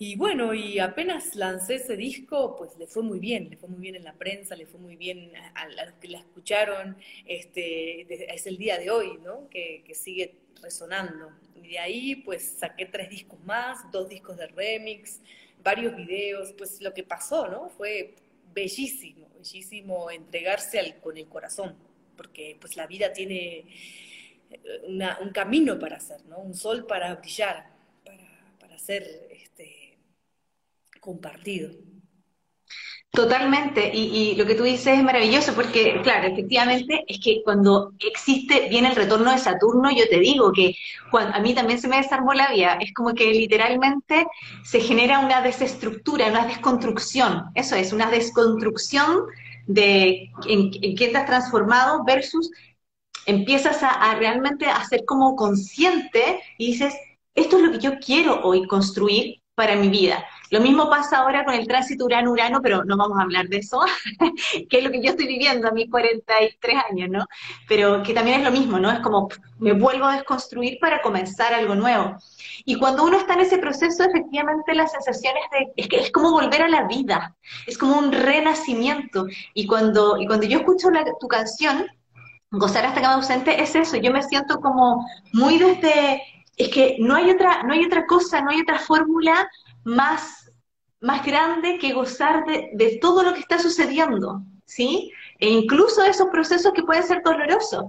Y 0.00 0.14
bueno, 0.14 0.54
y 0.54 0.78
apenas 0.78 1.34
lancé 1.34 1.74
ese 1.74 1.96
disco, 1.96 2.54
pues 2.54 2.76
le 2.78 2.86
fue 2.86 3.02
muy 3.02 3.18
bien, 3.18 3.50
le 3.50 3.56
fue 3.56 3.68
muy 3.68 3.80
bien 3.80 3.96
en 3.96 4.04
la 4.04 4.12
prensa, 4.12 4.54
le 4.54 4.64
fue 4.64 4.78
muy 4.78 4.94
bien 4.94 5.32
a, 5.56 5.68
los 5.86 5.94
que 5.94 6.06
la 6.06 6.18
escucharon, 6.18 6.96
este, 7.26 8.32
es 8.32 8.46
el 8.46 8.56
día 8.58 8.78
de 8.78 8.92
hoy, 8.92 9.18
¿no? 9.24 9.48
Que, 9.50 9.82
sigue 9.94 10.36
resonando. 10.62 11.32
Y 11.56 11.70
de 11.70 11.78
ahí, 11.80 12.14
pues 12.14 12.58
saqué 12.60 12.86
tres 12.86 13.10
discos 13.10 13.40
más, 13.40 13.90
dos 13.90 14.08
discos 14.08 14.36
de 14.36 14.46
remix, 14.46 15.20
varios 15.64 15.96
videos, 15.96 16.52
pues 16.52 16.80
lo 16.80 16.94
que 16.94 17.02
pasó, 17.02 17.48
¿no? 17.48 17.68
Fue 17.70 18.14
bellísimo, 18.54 19.28
bellísimo 19.36 20.12
entregarse 20.12 20.78
al, 20.78 21.00
con 21.00 21.16
el 21.18 21.26
corazón, 21.26 21.74
porque 22.16 22.56
pues 22.60 22.76
la 22.76 22.86
vida 22.86 23.12
tiene 23.12 23.64
eh, 24.48 25.16
un 25.20 25.30
camino 25.32 25.76
para 25.76 25.96
hacer, 25.96 26.24
¿no? 26.26 26.38
Un 26.38 26.54
sol 26.54 26.86
para 26.86 27.16
brillar, 27.16 27.66
para, 28.04 28.54
para 28.60 28.78
ser 28.78 29.28
compartido. 31.08 31.70
Totalmente, 33.10 33.90
y, 33.94 34.36
lo 34.36 34.44
que 34.44 34.54
tú 34.54 34.64
dices 34.64 34.98
es 34.98 35.02
maravilloso 35.02 35.54
porque, 35.54 36.02
claro, 36.02 36.28
efectivamente 36.28 37.02
es 37.08 37.18
que 37.24 37.40
cuando 37.42 37.92
existe 37.98 38.68
bien 38.68 38.84
el 38.84 38.94
retorno 38.94 39.32
de 39.32 39.38
Saturno, 39.38 39.90
yo 39.90 40.06
te 40.10 40.20
digo 40.20 40.52
que 40.52 40.74
cuando, 41.10 41.34
a 41.34 41.40
mí 41.40 41.54
también 41.54 41.80
se 41.80 41.88
me 41.88 41.96
desarmó 41.96 42.34
la 42.34 42.52
vida, 42.52 42.76
es 42.78 42.92
como 42.92 43.14
que 43.14 43.32
literalmente 43.32 44.26
se 44.62 44.80
genera 44.80 45.20
una 45.20 45.40
desestructura, 45.40 46.26
una 46.26 46.46
desconstrucción, 46.46 47.44
eso 47.54 47.74
es, 47.74 47.94
una 47.94 48.10
desconstrucción 48.10 49.22
de 49.66 50.30
en, 50.46 50.70
en 50.82 50.94
qué 50.94 51.10
has 51.16 51.24
transformado 51.24 52.04
versus 52.04 52.50
empiezas 53.24 53.82
a, 53.82 53.88
a 53.88 54.14
realmente 54.16 54.66
a 54.66 54.84
ser 54.84 55.06
como 55.06 55.34
consciente 55.36 56.42
y 56.58 56.72
dices, 56.72 56.94
esto 57.34 57.56
es 57.56 57.62
lo 57.62 57.72
que 57.72 57.78
yo 57.78 57.98
quiero 57.98 58.42
hoy 58.42 58.66
construir 58.66 59.40
para 59.54 59.74
mi 59.74 59.88
vida. 59.88 60.24
Lo 60.50 60.60
mismo 60.60 60.88
pasa 60.88 61.18
ahora 61.18 61.44
con 61.44 61.54
el 61.54 61.66
tránsito 61.66 62.04
Urano-Urano, 62.04 62.60
pero 62.62 62.84
no 62.84 62.96
vamos 62.96 63.18
a 63.18 63.22
hablar 63.22 63.48
de 63.48 63.58
eso, 63.58 63.80
que 64.68 64.78
es 64.78 64.84
lo 64.84 64.90
que 64.90 65.02
yo 65.02 65.10
estoy 65.10 65.26
viviendo 65.26 65.68
a 65.68 65.72
mis 65.72 65.90
43 65.90 66.76
años, 66.90 67.10
¿no? 67.10 67.26
Pero 67.68 68.02
que 68.02 68.14
también 68.14 68.40
es 68.40 68.44
lo 68.44 68.52
mismo, 68.52 68.78
¿no? 68.78 68.90
Es 68.90 69.00
como 69.00 69.28
me 69.58 69.72
vuelvo 69.72 70.06
a 70.06 70.14
desconstruir 70.14 70.78
para 70.80 71.02
comenzar 71.02 71.52
algo 71.52 71.74
nuevo. 71.74 72.16
Y 72.64 72.76
cuando 72.76 73.04
uno 73.04 73.18
está 73.18 73.34
en 73.34 73.40
ese 73.40 73.58
proceso, 73.58 74.04
efectivamente 74.04 74.74
las 74.74 74.92
sensaciones 74.92 75.42
de, 75.52 75.72
es 75.76 75.88
que 75.88 76.00
es 76.00 76.10
como 76.12 76.30
volver 76.30 76.62
a 76.62 76.68
la 76.68 76.86
vida, 76.86 77.36
es 77.66 77.78
como 77.78 77.98
un 77.98 78.12
renacimiento. 78.12 79.26
Y 79.54 79.66
cuando, 79.66 80.18
y 80.18 80.26
cuando 80.26 80.46
yo 80.46 80.58
escucho 80.58 80.88
tu 81.20 81.28
canción, 81.28 81.86
Gozar 82.50 82.86
hasta 82.86 83.02
que 83.02 83.06
me 83.06 83.12
ausente, 83.12 83.62
es 83.62 83.74
eso, 83.74 83.98
yo 83.98 84.10
me 84.10 84.22
siento 84.22 84.58
como 84.58 85.06
muy 85.34 85.58
desde, 85.58 86.22
es 86.56 86.70
que 86.70 86.96
no 86.98 87.14
hay 87.14 87.30
otra, 87.30 87.62
no 87.64 87.74
hay 87.74 87.84
otra 87.84 88.06
cosa, 88.06 88.40
no 88.40 88.50
hay 88.50 88.62
otra 88.62 88.78
fórmula 88.78 89.50
más 89.84 90.37
más 91.00 91.24
grande 91.24 91.78
que 91.78 91.92
gozar 91.92 92.44
de, 92.46 92.98
todo 93.00 93.22
lo 93.22 93.34
que 93.34 93.40
está 93.40 93.58
sucediendo, 93.58 94.42
¿sí? 94.64 95.12
E 95.38 95.48
incluso 95.48 96.02
esos 96.02 96.28
procesos 96.28 96.72
que 96.72 96.82
pueden 96.82 97.04
ser 97.04 97.22
dolorosos. 97.24 97.84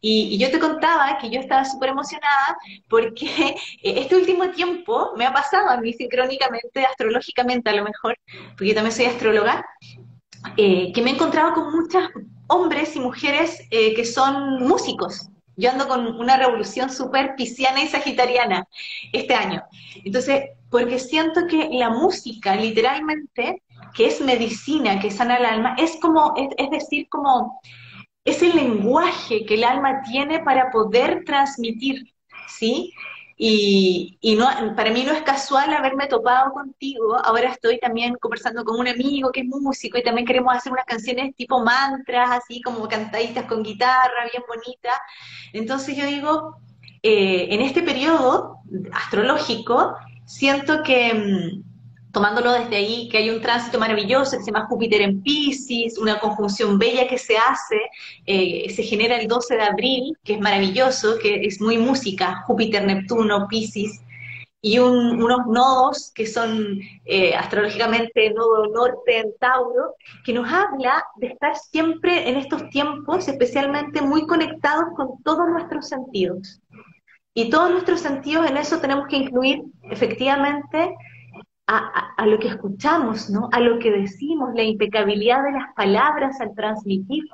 Y, 0.00 0.38
yo 0.38 0.50
te 0.50 0.58
contaba 0.58 1.18
que 1.18 1.28
yo 1.28 1.40
estaba 1.40 1.64
súper 1.64 1.90
emocionada 1.90 2.56
porque 2.88 3.56
este 3.82 4.16
último 4.16 4.48
tiempo 4.50 5.12
me 5.16 5.26
ha 5.26 5.32
pasado 5.32 5.68
a 5.68 5.76
mí 5.78 5.92
sincrónicamente, 5.92 6.86
astrológicamente 6.86 7.70
a 7.70 7.74
lo 7.74 7.84
mejor, 7.84 8.16
porque 8.50 8.68
yo 8.68 8.74
también 8.74 8.96
soy 8.96 9.06
astróloga, 9.06 9.64
eh, 10.56 10.92
que 10.92 11.02
me 11.02 11.10
he 11.10 11.14
encontrado 11.14 11.52
con 11.54 11.72
muchos 11.72 12.08
hombres 12.46 12.94
y 12.96 13.00
mujeres 13.00 13.60
eh, 13.70 13.94
que 13.94 14.04
son 14.04 14.62
músicos. 14.62 15.28
Yo 15.56 15.70
ando 15.70 15.88
con 15.88 16.06
una 16.20 16.36
revolución 16.36 16.90
súper 16.90 17.34
pisciana 17.34 17.82
y 17.82 17.88
sagitariana 17.88 18.66
este 19.12 19.34
año. 19.34 19.62
Entonces, 20.04 20.50
porque 20.76 20.98
siento 20.98 21.46
que 21.46 21.70
la 21.72 21.88
música 21.88 22.54
literalmente 22.54 23.62
que 23.94 24.08
es 24.08 24.20
medicina, 24.20 25.00
que 25.00 25.10
sana 25.10 25.36
el 25.36 25.46
alma, 25.46 25.74
es 25.78 25.96
como, 26.02 26.34
es, 26.36 26.70
decir, 26.70 27.08
como 27.08 27.62
es 28.26 28.42
el 28.42 28.54
lenguaje 28.54 29.46
que 29.46 29.54
el 29.54 29.64
alma 29.64 30.02
tiene 30.02 30.40
para 30.40 30.70
poder 30.70 31.24
transmitir, 31.24 32.12
¿sí? 32.46 32.92
Y, 33.38 34.18
y, 34.20 34.34
no, 34.34 34.50
para 34.76 34.90
mí 34.90 35.02
no 35.02 35.12
es 35.12 35.22
casual 35.22 35.72
haberme 35.72 36.08
topado 36.08 36.52
contigo. 36.52 37.16
Ahora 37.24 37.48
estoy 37.52 37.78
también 37.78 38.14
conversando 38.20 38.62
con 38.62 38.78
un 38.78 38.86
amigo 38.88 39.32
que 39.32 39.40
es 39.40 39.46
músico 39.46 39.96
y 39.96 40.02
también 40.02 40.26
queremos 40.26 40.54
hacer 40.54 40.72
unas 40.72 40.84
canciones 40.84 41.34
tipo 41.36 41.64
mantras, 41.64 42.32
así 42.32 42.60
como 42.60 42.86
cantaditas 42.86 43.46
con 43.46 43.62
guitarra, 43.62 44.28
bien 44.30 44.44
bonita. 44.46 44.90
Entonces 45.54 45.96
yo 45.96 46.04
digo, 46.04 46.58
eh, 47.02 47.48
en 47.54 47.62
este 47.62 47.82
periodo 47.82 48.58
astrológico, 48.92 49.94
siento 50.26 50.82
que, 50.82 51.14
mm, 51.14 52.12
tomándolo 52.12 52.52
desde 52.52 52.76
ahí, 52.76 53.08
que 53.08 53.18
hay 53.18 53.30
un 53.30 53.40
tránsito 53.40 53.78
maravilloso 53.78 54.36
que 54.36 54.42
se 54.42 54.50
llama 54.50 54.66
Júpiter 54.66 55.02
en 55.02 55.22
Pisces, 55.22 55.98
una 55.98 56.18
conjunción 56.18 56.78
bella 56.78 57.06
que 57.08 57.18
se 57.18 57.36
hace, 57.36 57.80
eh, 58.26 58.70
se 58.74 58.82
genera 58.82 59.16
el 59.16 59.28
12 59.28 59.56
de 59.56 59.62
abril, 59.62 60.18
que 60.24 60.34
es 60.34 60.40
maravilloso, 60.40 61.18
que 61.18 61.46
es 61.46 61.60
muy 61.60 61.78
música, 61.78 62.42
Júpiter, 62.46 62.84
Neptuno, 62.84 63.46
Pisces, 63.48 64.02
y 64.62 64.80
unos 64.80 65.46
nodos 65.46 66.10
que 66.12 66.26
son 66.26 66.80
eh, 67.04 67.34
astrológicamente 67.36 68.30
nodo 68.30 68.66
norte 68.66 69.20
en 69.20 69.32
Tauro, 69.38 69.94
que 70.24 70.32
nos 70.32 70.50
habla 70.50 71.04
de 71.16 71.28
estar 71.28 71.54
siempre 71.54 72.28
en 72.28 72.36
estos 72.36 72.68
tiempos, 72.70 73.28
especialmente 73.28 74.02
muy 74.02 74.26
conectados 74.26 74.86
con 74.96 75.22
todos 75.22 75.48
nuestros 75.50 75.88
sentidos. 75.88 76.60
Y 77.38 77.50
todos 77.50 77.70
nuestros 77.70 78.00
sentidos 78.00 78.48
en 78.48 78.56
eso 78.56 78.80
tenemos 78.80 79.08
que 79.08 79.16
incluir 79.16 79.62
efectivamente 79.90 80.96
a, 81.66 82.24
lo 82.24 82.38
que 82.38 82.48
escuchamos, 82.48 83.28
¿no? 83.28 83.50
a 83.52 83.60
lo 83.60 83.78
que 83.78 83.90
decimos, 83.90 84.54
la 84.54 84.62
impecabilidad 84.62 85.44
de 85.44 85.52
las 85.52 85.74
palabras 85.74 86.40
al 86.40 86.54
transmitir. 86.54 87.24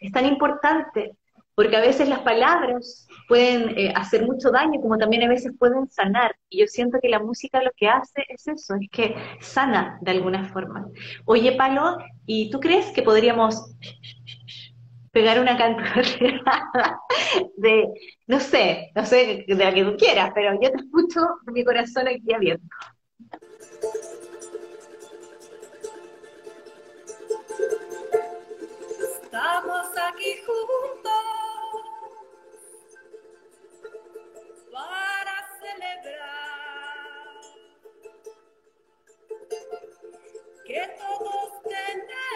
Es 0.00 0.10
tan 0.10 0.26
importante, 0.26 1.16
porque 1.54 1.76
a 1.76 1.80
veces 1.80 2.08
las 2.08 2.22
palabras 2.22 3.06
pueden 3.28 3.78
eh, 3.78 3.92
hacer 3.94 4.26
mucho 4.26 4.50
daño, 4.50 4.80
como 4.80 4.98
también 4.98 5.22
a 5.22 5.28
veces 5.28 5.52
pueden 5.56 5.88
sanar. 5.88 6.34
Y 6.48 6.58
yo 6.58 6.66
siento 6.66 6.98
que 7.00 7.08
la 7.08 7.20
música 7.20 7.62
lo 7.62 7.70
que 7.76 7.86
hace 7.86 8.24
es 8.30 8.48
eso, 8.48 8.74
es 8.74 8.88
que 8.90 9.14
sana 9.38 9.96
de 10.00 10.10
alguna 10.10 10.44
forma. 10.48 10.88
Oye, 11.24 11.52
Palo, 11.52 11.98
¿y 12.26 12.50
tú 12.50 12.58
crees 12.58 12.90
que 12.90 13.02
podríamos 13.02 13.76
pegar 15.12 15.38
una 15.38 15.56
cantada 15.56 16.02
de, 17.56 17.88
no 18.26 18.40
sé, 18.40 18.90
no 18.94 19.04
sé 19.04 19.44
de 19.46 19.54
la 19.54 19.72
que 19.72 19.84
tú 19.84 19.96
quieras, 19.96 20.32
pero 20.34 20.54
yo 20.60 20.70
te 20.70 20.78
escucho 20.78 21.20
mi 21.52 21.64
corazón 21.64 22.08
aquí 22.08 22.32
abierto. 22.32 22.64
Estamos 29.22 29.86
aquí 30.08 30.34
juntos 30.46 31.12
para 34.72 35.34
celebrar 35.60 36.22
que 40.66 40.80
todos 40.98 41.62
tenemos 41.64 42.31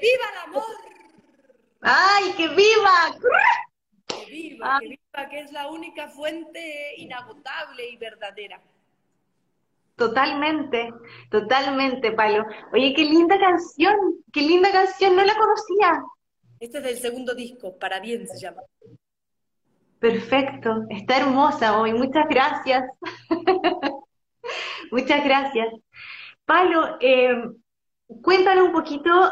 viva 0.00 0.24
el 0.32 0.50
amor! 0.50 0.76
¡Ay, 1.82 2.32
que 2.36 2.48
viva! 2.48 3.16
Que 4.06 4.24
viva, 4.30 4.78
que 4.80 4.88
viva, 4.88 5.28
que 5.28 5.40
es 5.40 5.52
la 5.52 5.68
única 5.68 6.08
fuente 6.08 6.94
inagotable 6.96 7.88
y 7.88 7.96
verdadera. 7.96 8.60
Totalmente, 10.00 10.92
totalmente, 11.30 12.12
Palo. 12.12 12.46
Oye, 12.72 12.94
qué 12.94 13.04
linda 13.04 13.38
canción, 13.38 13.96
qué 14.32 14.40
linda 14.40 14.72
canción, 14.72 15.14
no 15.14 15.22
la 15.22 15.34
conocía. 15.34 16.02
Este 16.58 16.78
es 16.78 16.84
del 16.84 16.98
segundo 16.98 17.34
disco, 17.34 17.78
Para 17.78 18.00
Bien 18.00 18.26
se 18.26 18.38
llama. 18.38 18.62
Perfecto, 19.98 20.86
está 20.88 21.18
hermosa 21.18 21.78
hoy, 21.78 21.92
muchas 21.92 22.26
gracias. 22.30 22.82
muchas 24.90 25.22
gracias. 25.22 25.68
Palo, 26.46 26.96
eh, 27.00 27.34
cuéntanos 28.22 28.64
un 28.64 28.72
poquito 28.72 29.30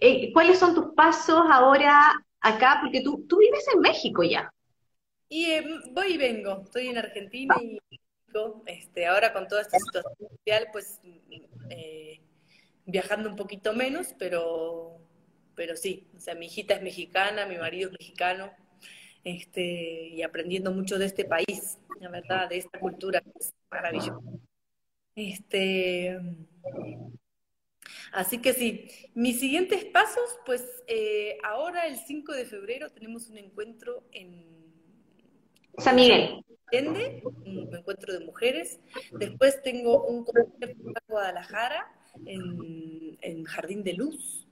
eh, 0.00 0.32
cuáles 0.32 0.58
son 0.58 0.74
tus 0.74 0.94
pasos 0.94 1.42
ahora 1.50 2.12
acá, 2.40 2.78
porque 2.82 3.00
tú, 3.00 3.26
tú 3.28 3.38
vives 3.38 3.66
en 3.74 3.80
México 3.80 4.22
ya. 4.22 4.50
Y 5.28 5.46
eh, 5.46 5.64
voy 5.92 6.14
y 6.14 6.18
vengo, 6.18 6.62
estoy 6.64 6.88
en 6.88 6.98
Argentina 6.98 7.56
y 7.60 7.78
este, 8.66 9.06
ahora 9.06 9.32
con 9.32 9.48
toda 9.48 9.62
esta 9.62 9.78
situación 9.78 10.28
mundial, 10.30 10.68
pues 10.72 11.00
eh, 11.70 12.20
viajando 12.84 13.28
un 13.28 13.36
poquito 13.36 13.72
menos, 13.72 14.14
pero, 14.18 14.98
pero 15.54 15.76
sí, 15.76 16.06
o 16.14 16.20
sea, 16.20 16.34
mi 16.34 16.46
hijita 16.46 16.74
es 16.74 16.82
mexicana, 16.82 17.46
mi 17.46 17.56
marido 17.56 17.90
es 17.90 17.96
mexicano, 17.98 18.52
este, 19.24 20.08
y 20.08 20.22
aprendiendo 20.22 20.70
mucho 20.70 20.98
de 20.98 21.06
este 21.06 21.24
país, 21.24 21.78
la 22.00 22.10
verdad, 22.10 22.48
de 22.48 22.58
esta 22.58 22.78
cultura 22.78 23.22
es 23.40 23.52
maravillosa. 23.70 24.20
Este, 25.14 26.20
así 28.12 28.38
que 28.38 28.52
sí, 28.52 28.88
mis 29.14 29.40
siguientes 29.40 29.84
pasos, 29.86 30.38
pues 30.44 30.64
eh, 30.86 31.38
ahora 31.44 31.86
el 31.86 31.96
5 31.96 32.32
de 32.32 32.44
febrero 32.44 32.90
tenemos 32.90 33.28
un 33.28 33.38
encuentro 33.38 34.04
en 34.12 34.46
San 35.78 35.96
Miguel 35.96 36.42
un 36.72 37.74
encuentro 37.74 38.12
de 38.12 38.24
mujeres. 38.24 38.80
Después 39.12 39.62
tengo 39.62 40.04
un 40.04 40.24
concierto 40.24 40.88
en 40.88 40.94
Guadalajara, 41.08 41.92
en, 42.24 43.44
Jardín 43.44 43.82
de 43.82 43.94
Luz. 43.94 44.46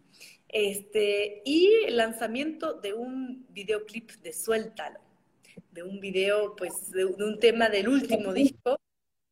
Este, 0.49 1.42
y 1.44 1.73
el 1.87 1.97
lanzamiento 1.97 2.75
de 2.75 2.92
un 2.92 3.47
videoclip 3.51 4.12
de 4.23 4.33
Suéltalo, 4.33 5.01
de 5.73 5.83
un 5.83 5.99
video, 6.01 6.55
pues, 6.55 6.92
de, 6.92 7.05
un 7.05 7.40
tema 7.40 7.68
del 7.68 7.88
último 7.88 8.33
disco, 8.33 8.79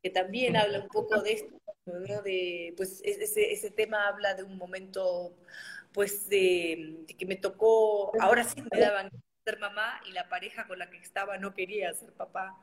que 0.03 0.11
también 0.11 0.57
habla 0.57 0.81
un 0.81 0.89
poco 0.89 1.23
de 1.23 1.35
esto, 1.35 1.62
de, 1.85 2.75
pues, 2.77 3.01
ese, 3.05 3.53
ese 3.53 3.71
tema 3.71 4.07
habla 4.09 4.35
de 4.35 4.43
un 4.45 4.57
momento, 4.57 5.35
pues, 5.93 6.29
de, 6.29 7.05
de 7.07 7.15
que 7.15 7.27
me 7.27 7.37
tocó, 7.37 8.13
ahora 8.21 8.45
sí 8.45 8.63
me 8.63 8.81
daban 8.81 9.11
ser 9.45 9.59
mamá 9.59 10.01
y 10.09 10.13
la 10.13 10.29
pareja 10.29 10.67
con 10.69 10.79
la 10.79 10.89
que 10.89 10.99
estaba 10.99 11.39
no 11.39 11.55
quería 11.55 11.93
ser 11.95 12.13
papá. 12.13 12.57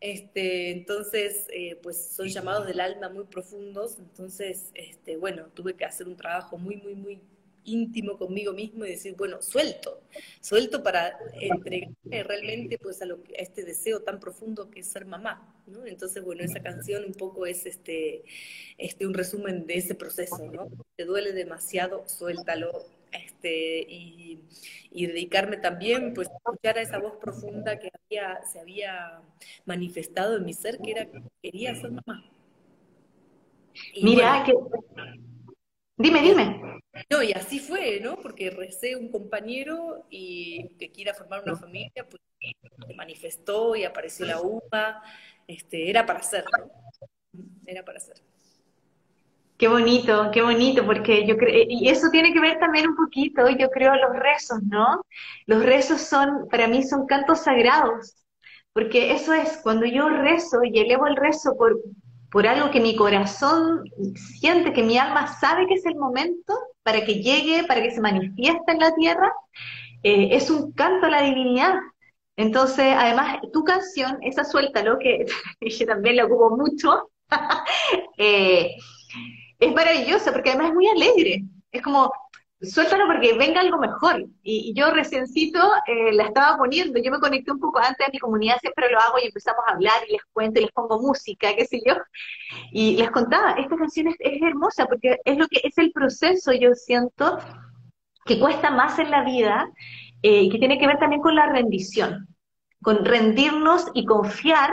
Este, 0.00 0.70
entonces, 0.70 1.46
eh, 1.52 1.76
pues 1.82 2.14
son 2.16 2.28
llamados 2.28 2.66
del 2.66 2.80
alma 2.80 3.08
muy 3.08 3.24
profundos. 3.24 3.98
Entonces, 3.98 4.70
este, 4.74 5.16
bueno, 5.16 5.46
tuve 5.54 5.76
que 5.76 5.84
hacer 5.84 6.08
un 6.08 6.16
trabajo 6.16 6.58
muy, 6.58 6.76
muy, 6.76 6.94
muy 6.94 7.20
íntimo 7.64 8.16
conmigo 8.16 8.52
mismo 8.52 8.84
y 8.84 8.90
decir, 8.90 9.14
bueno, 9.16 9.42
suelto, 9.42 10.02
suelto 10.40 10.82
para 10.82 11.18
entregarme 11.40 12.22
realmente 12.24 12.78
pues 12.78 13.00
a, 13.02 13.06
lo, 13.06 13.16
a 13.16 13.42
este 13.42 13.64
deseo 13.64 14.00
tan 14.00 14.20
profundo 14.20 14.70
que 14.70 14.80
es 14.80 14.86
ser 14.86 15.06
mamá, 15.06 15.54
¿no? 15.66 15.86
Entonces, 15.86 16.22
bueno, 16.22 16.42
esa 16.42 16.60
canción 16.60 17.04
un 17.04 17.14
poco 17.14 17.46
es 17.46 17.66
este, 17.66 18.24
este 18.78 19.06
un 19.06 19.14
resumen 19.14 19.66
de 19.66 19.78
ese 19.78 19.94
proceso, 19.94 20.44
¿no? 20.50 20.68
Te 20.96 21.04
duele 21.04 21.32
demasiado, 21.32 22.08
suéltalo, 22.08 22.70
este, 23.12 23.86
y, 23.88 24.40
dedicarme 24.92 25.56
también 25.56 26.14
pues, 26.14 26.28
a 26.28 26.32
escuchar 26.36 26.78
a 26.78 26.82
esa 26.82 26.98
voz 26.98 27.16
profunda 27.16 27.78
que 27.78 27.90
había, 28.04 28.42
se 28.44 28.60
había 28.60 29.20
manifestado 29.64 30.36
en 30.36 30.44
mi 30.44 30.54
ser, 30.54 30.78
que 30.78 30.92
era 30.92 31.06
que 31.06 31.22
quería 31.42 31.74
ser 31.74 31.90
mamá. 31.90 32.24
Mira, 34.02 34.44
que... 34.44 34.54
Dime, 35.96 36.22
dime. 36.22 36.81
No, 37.08 37.22
y 37.22 37.32
así 37.32 37.58
fue, 37.58 38.00
¿no? 38.00 38.16
Porque 38.16 38.50
recé 38.50 38.96
un 38.96 39.08
compañero 39.08 40.06
y 40.10 40.68
que 40.78 40.90
quiera 40.90 41.14
formar 41.14 41.42
una 41.42 41.56
familia, 41.56 42.06
pues 42.08 42.22
se 42.86 42.94
manifestó 42.94 43.74
y 43.76 43.84
apareció 43.84 44.26
la 44.26 44.40
UMA, 44.40 45.02
este, 45.46 45.88
era 45.88 46.04
para 46.04 46.18
hacer, 46.18 46.44
Era 47.66 47.84
para 47.84 47.98
hacer. 47.98 48.16
Qué 49.56 49.68
bonito, 49.68 50.30
qué 50.32 50.42
bonito, 50.42 50.84
porque 50.84 51.24
yo 51.24 51.36
creo, 51.36 51.64
y 51.68 51.88
eso 51.88 52.08
tiene 52.10 52.32
que 52.32 52.40
ver 52.40 52.58
también 52.58 52.88
un 52.88 52.96
poquito, 52.96 53.48
yo 53.48 53.70
creo, 53.70 53.94
los 53.94 54.16
rezos, 54.16 54.60
¿no? 54.64 55.02
Los 55.46 55.64
rezos 55.64 56.00
son, 56.00 56.48
para 56.50 56.66
mí 56.66 56.82
son 56.82 57.06
cantos 57.06 57.44
sagrados, 57.44 58.16
porque 58.72 59.12
eso 59.12 59.32
es, 59.32 59.58
cuando 59.62 59.86
yo 59.86 60.08
rezo 60.08 60.64
y 60.64 60.80
elevo 60.80 61.06
el 61.06 61.14
rezo 61.14 61.56
por, 61.56 61.80
por 62.32 62.46
algo 62.46 62.70
que 62.70 62.80
mi 62.80 62.96
corazón 62.96 63.84
siente, 64.14 64.72
que 64.72 64.82
mi 64.82 64.96
alma 64.96 65.26
sabe 65.38 65.66
que 65.66 65.74
es 65.74 65.84
el 65.84 65.96
momento 65.96 66.58
para 66.82 67.04
que 67.04 67.22
llegue, 67.22 67.64
para 67.64 67.82
que 67.82 67.90
se 67.90 68.00
manifieste 68.00 68.72
en 68.72 68.78
la 68.78 68.94
tierra, 68.94 69.30
eh, 70.02 70.30
es 70.32 70.50
un 70.50 70.72
canto 70.72 71.06
a 71.06 71.10
la 71.10 71.22
divinidad. 71.22 71.74
Entonces, 72.36 72.94
además, 72.96 73.38
tu 73.52 73.62
canción, 73.64 74.16
esa 74.22 74.44
suéltalo, 74.44 74.98
que 74.98 75.26
yo 75.60 75.86
también 75.86 76.16
la 76.16 76.24
ocupo 76.24 76.56
mucho, 76.56 77.10
eh, 78.16 78.76
es 79.58 79.74
maravillosa 79.74 80.32
porque 80.32 80.50
además 80.50 80.70
es 80.70 80.74
muy 80.74 80.88
alegre. 80.88 81.44
Es 81.70 81.82
como, 81.82 82.10
suéltalo 82.62 83.06
porque 83.06 83.34
venga 83.34 83.60
algo 83.60 83.78
mejor. 83.78 84.24
Y, 84.42 84.72
yo 84.74 84.90
reciencito 84.90 85.58
eh, 85.86 86.12
la 86.12 86.24
estaba 86.24 86.56
poniendo, 86.56 87.00
yo 87.02 87.10
me 87.10 87.18
conecté 87.18 87.52
un 87.52 87.60
poco 87.60 87.78
antes 87.78 88.06
a 88.06 88.10
mi 88.10 88.18
comunidad, 88.18 88.58
siempre 88.60 88.90
lo 88.90 88.98
hago 88.98 89.18
y 89.22 89.26
empezamos 89.26 89.62
a 89.66 89.72
hablar 89.72 89.94
y 90.08 90.12
les 90.12 90.22
cuento 90.32 90.60
y 90.60 90.64
les 90.64 90.72
pongo 90.72 91.00
música, 91.00 91.54
qué 91.56 91.64
sé 91.64 91.80
yo. 91.86 91.94
Y 92.70 92.96
les 92.96 93.10
contaba, 93.10 93.52
esta 93.52 93.76
canción 93.76 94.08
es, 94.08 94.16
hermosa 94.42 94.86
porque 94.86 95.18
es 95.24 95.36
lo 95.36 95.46
que 95.48 95.60
es 95.64 95.76
el 95.78 95.92
proceso, 95.92 96.52
yo 96.52 96.74
siento, 96.74 97.38
que 98.24 98.38
cuesta 98.38 98.70
más 98.70 98.98
en 98.98 99.10
la 99.10 99.24
vida 99.24 99.68
eh, 100.22 100.42
y 100.42 100.50
que 100.50 100.58
tiene 100.58 100.78
que 100.78 100.86
ver 100.86 100.98
también 100.98 101.22
con 101.22 101.34
la 101.34 101.46
rendición, 101.46 102.28
con 102.82 103.04
rendirnos 103.04 103.86
y 103.94 104.04
confiar 104.04 104.72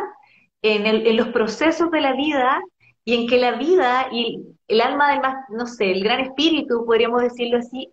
en, 0.62 0.86
en 0.86 1.18
los 1.18 1.30
procesos 1.30 1.90
de 1.90 2.02
la 2.02 2.14
vida 2.14 2.62
y 3.06 3.16
en 3.16 3.28
que 3.28 3.38
la 3.38 3.54
vida 3.54 4.10
y 4.12 4.59
el 4.70 4.82
alma 4.82 5.12
del 5.12 5.22
más, 5.22 5.36
no 5.50 5.66
sé, 5.66 5.92
el 5.92 6.04
gran 6.04 6.22
espíritu, 6.22 6.86
podríamos 6.86 7.22
decirlo 7.24 7.58
así, 7.58 7.92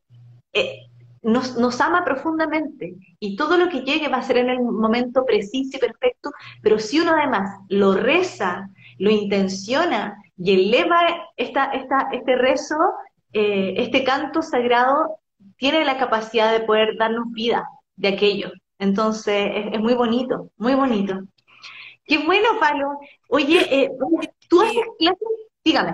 eh, 0.52 0.82
nos, 1.22 1.56
nos, 1.56 1.80
ama 1.80 2.04
profundamente 2.04 2.94
y 3.18 3.34
todo 3.34 3.56
lo 3.56 3.68
que 3.68 3.80
llegue 3.80 4.08
va 4.08 4.18
a 4.18 4.22
ser 4.22 4.36
en 4.36 4.50
el 4.50 4.60
momento 4.60 5.24
preciso 5.24 5.76
y 5.76 5.80
perfecto, 5.80 6.30
pero 6.62 6.78
si 6.78 7.00
uno 7.00 7.12
además 7.12 7.58
lo 7.68 7.94
reza, 7.94 8.70
lo 8.98 9.10
intenciona 9.10 10.22
y 10.36 10.54
eleva 10.54 11.00
esta, 11.36 11.72
esta, 11.72 12.10
este 12.12 12.36
rezo, 12.36 12.76
eh, 13.32 13.74
este 13.78 14.04
canto 14.04 14.42
sagrado, 14.42 15.18
tiene 15.56 15.84
la 15.84 15.96
capacidad 15.96 16.52
de 16.52 16.60
poder 16.60 16.96
darnos 16.98 17.32
vida 17.32 17.66
de 17.96 18.08
aquello. 18.08 18.52
Entonces 18.78 19.50
es, 19.72 19.80
muy 19.80 19.94
bonito, 19.94 20.50
muy 20.58 20.74
bonito. 20.74 21.22
Qué 22.04 22.18
bueno, 22.18 22.60
Palo. 22.60 22.98
Oye, 23.30 23.66
eh, 23.70 23.90
tú 24.48 24.60
haces 24.60 24.84
clases, 24.98 25.28
dígame. 25.64 25.92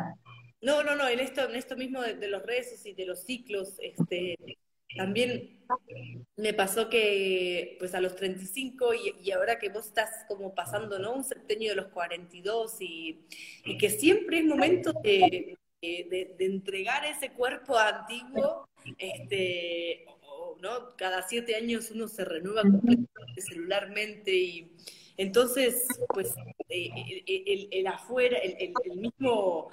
No, 0.62 0.84
no, 0.84 0.94
no, 0.94 1.08
en 1.08 1.18
esto, 1.18 1.48
en 1.48 1.56
esto 1.56 1.76
mismo 1.76 2.00
de, 2.02 2.28
los 2.28 2.42
rezos 2.44 2.86
y 2.86 2.92
de 2.94 3.04
los 3.04 3.24
ciclos, 3.24 3.74
este, 3.80 4.38
también 4.96 5.58
me 6.36 6.54
pasó 6.54 6.88
que 6.88 7.76
pues 7.80 7.94
a 7.94 8.00
los 8.00 8.14
35 8.14 8.94
y, 8.94 9.14
y 9.20 9.32
ahora 9.32 9.58
que 9.58 9.70
vos 9.70 9.86
estás 9.86 10.10
como 10.28 10.54
pasando, 10.54 11.00
¿no? 11.00 11.14
Un 11.14 11.24
septenio 11.24 11.70
de 11.70 11.76
los 11.76 11.88
42 11.88 12.80
y, 12.80 13.26
y 13.64 13.76
que 13.76 13.90
siempre 13.90 14.38
es 14.38 14.44
momento 14.44 14.92
de, 15.02 15.58
entregar 15.80 17.04
ese 17.06 17.32
cuerpo 17.32 17.76
antiguo, 17.76 18.68
este, 18.98 20.04
¿no? 20.60 20.94
Cada 20.96 21.26
siete 21.26 21.56
años 21.56 21.90
uno 21.90 22.06
se 22.06 22.24
renueva 22.24 22.62
completamente 22.62 23.40
celularmente 23.40 24.32
y 24.32 24.76
entonces, 25.16 25.88
pues, 26.08 26.34
eh, 26.68 26.88
el, 27.26 27.68
el, 27.70 27.86
afuera, 27.88 28.38
el, 28.38 28.72
el 28.84 28.96
mismo 28.96 29.70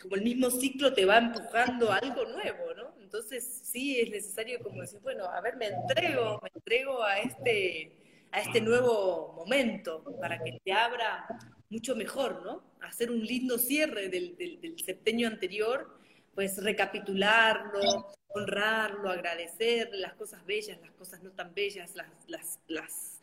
como 0.00 0.14
el 0.14 0.22
mismo 0.22 0.50
ciclo 0.50 0.92
te 0.92 1.04
va 1.04 1.18
empujando 1.18 1.90
a 1.90 1.96
algo 1.96 2.24
nuevo, 2.24 2.74
¿no? 2.76 2.94
Entonces 3.00 3.60
sí 3.64 3.98
es 4.00 4.10
necesario 4.10 4.60
como 4.60 4.82
decir, 4.82 5.00
bueno, 5.00 5.24
a 5.24 5.40
ver, 5.40 5.56
me 5.56 5.66
entrego, 5.66 6.40
me 6.42 6.50
entrego 6.54 7.02
a 7.02 7.18
este, 7.20 7.92
a 8.30 8.40
este 8.40 8.60
nuevo 8.60 9.32
momento 9.36 10.04
para 10.20 10.42
que 10.42 10.60
te 10.64 10.72
abra 10.72 11.26
mucho 11.70 11.96
mejor, 11.96 12.42
¿no? 12.44 12.62
Hacer 12.80 13.10
un 13.10 13.24
lindo 13.24 13.58
cierre 13.58 14.08
del, 14.08 14.36
del, 14.36 14.78
septenio 14.84 15.26
anterior, 15.26 15.98
pues 16.34 16.62
recapitularlo, 16.62 18.06
honrarlo, 18.28 19.10
agradecer 19.10 19.90
las 19.92 20.14
cosas 20.14 20.44
bellas, 20.46 20.78
las 20.80 20.92
cosas 20.92 21.22
no 21.22 21.30
tan 21.32 21.54
bellas, 21.54 21.96
las, 21.96 22.08
las, 22.28 22.60
las 22.68 23.20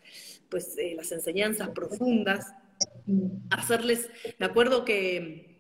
pues, 0.50 0.78
eh, 0.78 0.94
las 0.96 1.12
enseñanzas 1.12 1.70
profundas, 1.70 2.54
hacerles, 3.50 4.10
me 4.38 4.46
acuerdo 4.46 4.84
que 4.84 5.55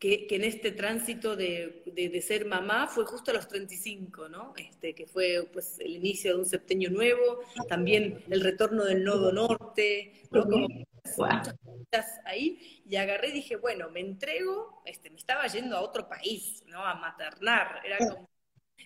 que, 0.00 0.26
en 0.30 0.44
este 0.44 0.72
tránsito 0.72 1.36
de, 1.36 1.82
de, 1.84 2.22
ser 2.22 2.46
mamá 2.46 2.88
fue 2.88 3.04
justo 3.04 3.30
a 3.30 3.34
los 3.34 3.46
35, 3.46 4.30
¿no? 4.30 4.54
Este, 4.56 4.94
que 4.94 5.06
fue 5.06 5.46
pues 5.52 5.78
el 5.78 5.94
inicio 5.94 6.32
de 6.32 6.38
un 6.38 6.46
septenio 6.46 6.90
nuevo, 6.90 7.40
también 7.68 8.24
el 8.30 8.40
retorno 8.40 8.84
del 8.84 9.04
nodo 9.04 9.30
norte, 9.30 10.22
¿no? 10.30 10.44
Como 10.44 10.68
muchas 10.68 11.54
cosas 11.62 12.20
ahí, 12.24 12.82
y 12.88 12.96
agarré 12.96 13.28
y 13.28 13.32
dije, 13.32 13.56
bueno, 13.56 13.90
me 13.90 14.00
entrego, 14.00 14.82
este, 14.86 15.10
me 15.10 15.16
estaba 15.16 15.46
yendo 15.48 15.76
a 15.76 15.82
otro 15.82 16.08
país, 16.08 16.64
¿no? 16.66 16.82
A 16.82 16.94
maternar, 16.94 17.82
era 17.84 17.98
como 17.98 18.30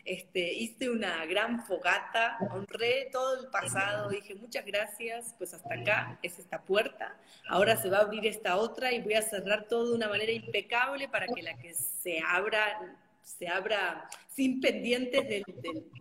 este, 0.04 0.52
hice 0.52 0.90
una 0.90 1.24
gran 1.26 1.64
fogata, 1.66 2.38
honré 2.52 3.08
todo 3.12 3.40
el 3.40 3.48
pasado, 3.48 4.10
dije 4.10 4.34
muchas 4.34 4.64
gracias, 4.64 5.34
pues 5.38 5.54
hasta 5.54 5.74
acá 5.74 6.18
es 6.22 6.38
esta 6.38 6.62
puerta, 6.62 7.16
ahora 7.48 7.76
se 7.76 7.90
va 7.90 7.98
a 7.98 8.02
abrir 8.02 8.26
esta 8.26 8.56
otra 8.56 8.92
y 8.92 9.00
voy 9.00 9.14
a 9.14 9.22
cerrar 9.22 9.66
todo 9.68 9.90
de 9.90 9.96
una 9.96 10.08
manera 10.08 10.32
impecable 10.32 11.08
para 11.08 11.26
que 11.26 11.42
la 11.42 11.56
que 11.58 11.74
se 11.74 12.20
abra 12.20 12.98
se 13.22 13.48
abra 13.48 14.08
sin 14.28 14.60
pendientes 14.60 15.26
del, 15.26 15.44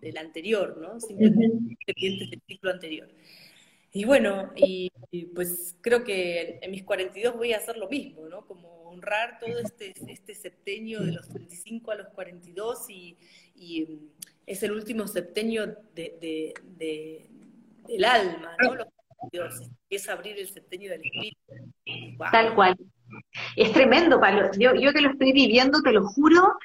del, 0.02 0.18
anterior, 0.18 0.78
¿no? 0.78 1.00
Sin 1.00 1.18
pendientes 1.18 2.30
del 2.30 2.42
ciclo 2.46 2.72
anterior. 2.72 3.08
Y 3.96 4.06
bueno, 4.06 4.52
y, 4.56 4.92
pues 5.36 5.76
creo 5.82 6.04
que 6.04 6.58
en 6.62 6.72
mis 6.72 6.84
42 6.84 7.38
voy 7.38 7.54
a 7.54 7.58
hacer 7.58 7.78
lo 7.78 7.88
mismo, 7.88 8.28
¿no? 8.28 8.46
Como 8.48 8.83
honrar 8.94 9.40
todo 9.40 9.60
este, 9.60 9.94
este 10.08 10.36
septenio 10.36 11.02
de 11.02 11.14
los 11.14 11.28
35 11.30 11.92
a 11.92 11.96
los 11.96 12.08
42 12.10 12.90
y, 12.90 13.18
y 13.56 13.86
mm, 13.86 14.10
es 14.46 14.64
el 14.64 14.72
último 14.72 15.08
septenio 15.08 15.68
de, 15.94 16.54
de, 16.78 17.28
del 17.88 18.06
alma, 18.06 18.56
¿no? 18.62 18.76
Los 18.76 18.88
empieza 19.84 20.12
a 20.12 20.16
abrir 20.16 20.38
el 20.38 20.50
septenio 20.50 20.92
del 20.92 21.02
espíritu. 21.02 21.38
Tal 22.32 22.54
cual. 22.56 22.76
Es 23.56 23.72
tremendo, 23.72 24.20
Pablo. 24.20 24.50
Yo, 24.58 24.74
yo 24.76 24.92
que 24.92 25.02
lo 25.02 25.12
estoy 25.12 25.32
viviendo, 25.32 25.82
te 25.82 25.92
lo 25.92 26.06
juro, 26.06 26.56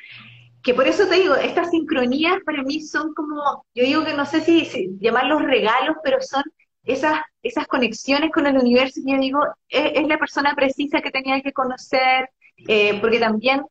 que 0.62 0.74
por 0.74 0.86
eso 0.86 1.06
te 1.06 1.16
digo, 1.16 1.34
estas 1.36 1.70
sincronías 1.70 2.38
para 2.44 2.62
mí 2.62 2.80
son 2.80 3.14
como, 3.14 3.64
yo 3.74 3.84
digo 3.84 4.04
que 4.04 4.14
no 4.14 4.26
sé 4.26 4.40
si, 4.40 4.64
si 4.64 4.90
llamarlos 4.98 5.42
regalos, 5.42 5.96
pero 6.02 6.20
son 6.20 6.42
esas, 6.84 7.20
esas 7.42 7.66
conexiones 7.66 8.30
con 8.30 8.46
el 8.46 8.56
universo, 8.56 9.00
yo 9.04 9.18
digo, 9.18 9.40
es, 9.68 10.06
la 10.06 10.18
persona 10.18 10.54
precisa 10.54 11.00
que 11.00 11.10
tenía 11.10 11.40
que 11.42 11.52
conocer, 11.52 12.30
eh, 12.66 12.98
porque 13.00 13.18
también 13.18 13.62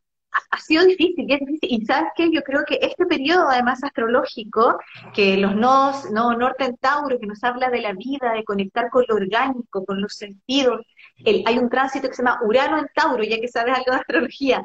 ha, 0.51 0.59
sido 0.59 0.85
difícil, 0.85 1.25
y 1.27 1.33
es 1.33 1.87
sabes 1.87 2.09
qué, 2.15 2.29
yo 2.31 2.41
creo 2.41 2.63
que 2.65 2.79
este 2.81 3.05
periodo, 3.05 3.49
además 3.49 3.83
astrológico, 3.83 4.77
que 5.13 5.37
los 5.37 5.55
nodos, 5.55 6.11
no, 6.11 6.33
norte 6.33 6.65
en 6.65 6.77
Tauro, 6.77 7.19
que 7.19 7.27
nos 7.27 7.43
habla 7.43 7.69
de 7.69 7.81
la 7.81 7.93
vida, 7.93 8.33
de 8.33 8.43
conectar 8.43 8.89
con 8.89 9.05
lo 9.07 9.15
orgánico, 9.15 9.85
con 9.85 10.01
los 10.01 10.13
sentidos, 10.13 10.81
el, 11.25 11.43
hay 11.45 11.57
un 11.57 11.69
tránsito 11.69 12.07
que 12.07 12.15
se 12.15 12.23
llama 12.23 12.39
Urano 12.43 12.77
en 12.77 12.87
Tauro, 12.93 13.23
ya 13.23 13.39
que 13.39 13.47
sabes 13.47 13.75
algo 13.75 13.91
de 13.91 13.97
astrología, 13.97 14.63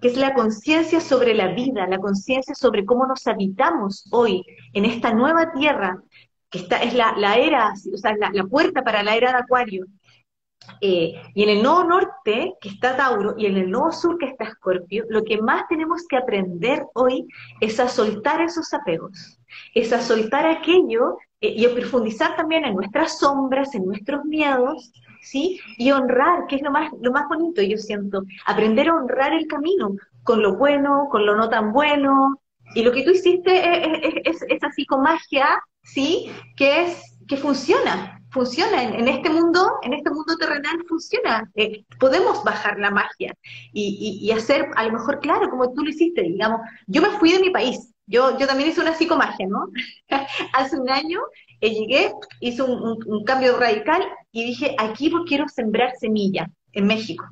que 0.00 0.08
es 0.08 0.16
la 0.16 0.34
conciencia 0.34 1.00
sobre 1.00 1.34
la 1.34 1.48
vida, 1.48 1.86
la 1.86 1.98
conciencia 1.98 2.54
sobre 2.54 2.84
cómo 2.84 3.06
nos 3.06 3.26
habitamos 3.26 4.06
hoy 4.10 4.42
en 4.72 4.84
esta 4.84 5.12
nueva 5.12 5.52
tierra, 5.52 5.98
que 6.54 6.84
es 6.84 6.94
la, 6.94 7.36
era, 7.36 7.72
o 7.92 7.96
sea, 7.96 8.16
la, 8.16 8.30
la, 8.32 8.44
puerta 8.44 8.82
para 8.82 9.02
la 9.02 9.16
era 9.16 9.32
de 9.32 9.38
Acuario. 9.38 9.86
Eh, 10.80 11.14
y 11.34 11.42
en 11.42 11.48
el 11.48 11.62
nodo 11.62 11.84
norte, 11.84 12.54
que 12.60 12.68
está 12.68 12.96
Tauro, 12.96 13.34
y 13.36 13.46
en 13.46 13.56
el 13.56 13.70
nodo 13.70 13.90
sur, 13.90 14.16
que 14.18 14.26
está 14.26 14.44
Escorpio, 14.44 15.04
lo 15.08 15.24
que 15.24 15.42
más 15.42 15.66
tenemos 15.68 16.06
que 16.08 16.16
aprender 16.16 16.84
hoy 16.94 17.26
es 17.60 17.80
a 17.80 17.88
soltar 17.88 18.40
esos 18.40 18.72
apegos, 18.72 19.40
es 19.74 19.92
a 19.92 20.00
soltar 20.00 20.46
aquello 20.46 21.18
eh, 21.40 21.54
y 21.56 21.66
profundizar 21.68 22.36
también 22.36 22.64
en 22.64 22.76
nuestras 22.76 23.18
sombras, 23.18 23.74
en 23.74 23.86
nuestros 23.86 24.24
miedos, 24.24 24.92
¿sí? 25.22 25.60
Y 25.76 25.90
honrar, 25.90 26.46
que 26.46 26.56
es 26.56 26.62
lo 26.62 26.70
más, 26.70 26.90
lo 27.02 27.10
más 27.10 27.28
bonito, 27.28 27.60
yo 27.62 27.76
siento, 27.78 28.22
aprender 28.46 28.88
a 28.88 28.94
honrar 28.94 29.32
el 29.32 29.48
camino, 29.48 29.96
con 30.22 30.40
lo 30.40 30.56
bueno, 30.56 31.08
con 31.10 31.26
lo 31.26 31.34
no 31.34 31.48
tan 31.48 31.72
bueno, 31.72 32.40
y 32.74 32.82
lo 32.82 32.92
que 32.92 33.02
tú 33.02 33.10
hiciste 33.10 34.22
es, 34.24 34.42
es, 34.48 34.64
así 34.64 34.86
con 34.86 35.02
magia, 35.02 35.62
¿sí? 35.84 36.30
Que 36.56 36.84
es, 36.84 37.18
que 37.28 37.36
funciona, 37.36 38.20
funciona 38.30 38.82
en, 38.82 39.08
este 39.08 39.30
mundo, 39.30 39.78
en 39.82 39.94
este 39.94 40.10
mundo 40.10 40.36
terrenal 40.36 40.76
funciona. 40.88 41.50
Eh, 41.54 41.84
podemos 41.98 42.42
bajar 42.44 42.78
la 42.78 42.90
magia 42.90 43.34
y, 43.72 44.30
hacer, 44.32 44.68
a 44.76 44.84
lo 44.84 44.92
mejor, 44.92 45.20
claro, 45.20 45.48
como 45.48 45.72
tú 45.72 45.84
lo 45.84 45.90
hiciste, 45.90 46.22
digamos, 46.22 46.60
yo 46.86 47.00
me 47.00 47.10
fui 47.10 47.32
de 47.32 47.40
mi 47.40 47.50
país, 47.50 47.94
yo, 48.06 48.36
yo 48.38 48.46
también 48.46 48.70
hice 48.70 48.80
una 48.80 48.94
psicomagia, 48.94 49.46
¿no? 49.46 49.66
Hace 50.52 50.78
un 50.78 50.90
año 50.90 51.20
eh, 51.60 51.70
llegué, 51.70 52.12
hice 52.40 52.62
un, 52.62 53.24
cambio 53.24 53.58
radical 53.58 54.02
y 54.32 54.44
dije, 54.44 54.74
aquí 54.78 55.10
quiero 55.26 55.48
sembrar 55.48 55.92
semilla 55.98 56.50
en 56.72 56.86
México. 56.86 57.24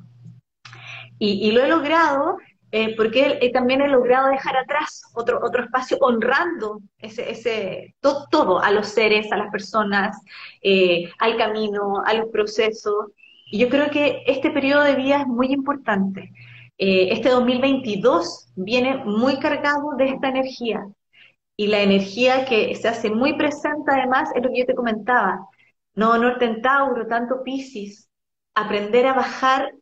Y 1.19 1.51
lo 1.51 1.63
he 1.63 1.69
logrado 1.69 2.35
eh, 2.75 2.95
porque 2.95 3.37
él, 3.39 3.51
también 3.51 3.81
he 3.81 3.87
logrado 3.87 4.29
dejar 4.29 4.57
atrás 4.57 5.03
otro, 5.13 5.39
otro 5.43 5.63
espacio 5.63 5.95
honrando 6.01 6.81
ese, 6.97 7.29
ese, 7.29 7.93
todo, 8.01 8.25
todo 8.31 8.59
a 8.59 8.71
los 8.71 8.87
seres, 8.87 9.31
a 9.31 9.37
las 9.37 9.51
personas, 9.51 10.17
eh, 10.63 11.07
al 11.19 11.37
camino, 11.37 12.01
a 12.03 12.15
los 12.15 12.29
procesos. 12.31 13.11
Y 13.45 13.59
yo 13.59 13.69
creo 13.69 13.91
que 13.91 14.23
este 14.25 14.49
periodo 14.49 14.83
de 14.85 14.95
vida 14.95 15.21
es 15.21 15.27
muy 15.27 15.53
importante. 15.53 16.31
Eh, 16.79 17.09
este 17.11 17.29
2022 17.29 18.47
viene 18.55 18.97
muy 19.05 19.37
cargado 19.39 19.91
de 19.95 20.05
esta 20.05 20.29
energía. 20.29 20.83
Y 21.55 21.67
la 21.67 21.81
energía 21.81 22.45
que 22.45 22.73
se 22.73 22.87
hace 22.87 23.11
muy 23.11 23.33
presente 23.37 23.91
además 23.91 24.31
es 24.33 24.41
lo 24.41 24.49
que 24.49 24.61
yo 24.61 24.65
te 24.65 24.73
comentaba. 24.73 25.47
No, 25.93 26.15
en 26.15 26.61
Tauro, 26.63 27.05
tanto 27.07 27.43
Piscis. 27.43 28.09
Aprender 28.55 29.05
a 29.05 29.13
bajar 29.13 29.75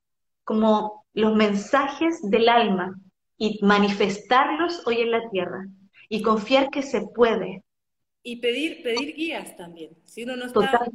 como 0.44 1.01
los 1.14 1.36
mensajes 1.36 2.20
del 2.30 2.50
alma 2.50 3.00
y 3.38 3.60
manifestarlos 3.64 4.86
hoy 4.86 5.02
en 5.02 5.12
la 5.12 5.30
tierra 5.30 5.68
y 6.10 6.22
confiar 6.22 6.70
que 6.70 6.84
se 6.84 7.02
puede. 7.02 7.64
Y 8.24 8.36
pedir, 8.36 8.84
pedir 8.84 9.16
guías 9.16 9.58
también. 9.58 9.98
Si 10.06 10.24
uno 10.24 10.36
no 10.36 10.46
está, 10.46 10.86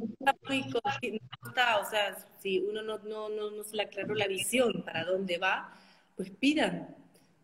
muy 0.47 0.65
o 0.71 1.89
sea, 1.89 2.15
si 2.39 2.59
uno 2.59 2.81
no, 2.81 2.99
no, 2.99 3.29
no, 3.29 3.63
se 3.63 3.75
le 3.75 3.83
aclaró 3.83 4.15
la 4.15 4.27
visión 4.27 4.83
para 4.85 5.03
dónde 5.03 5.37
va, 5.37 5.73
pues 6.15 6.29
pidan, 6.29 6.95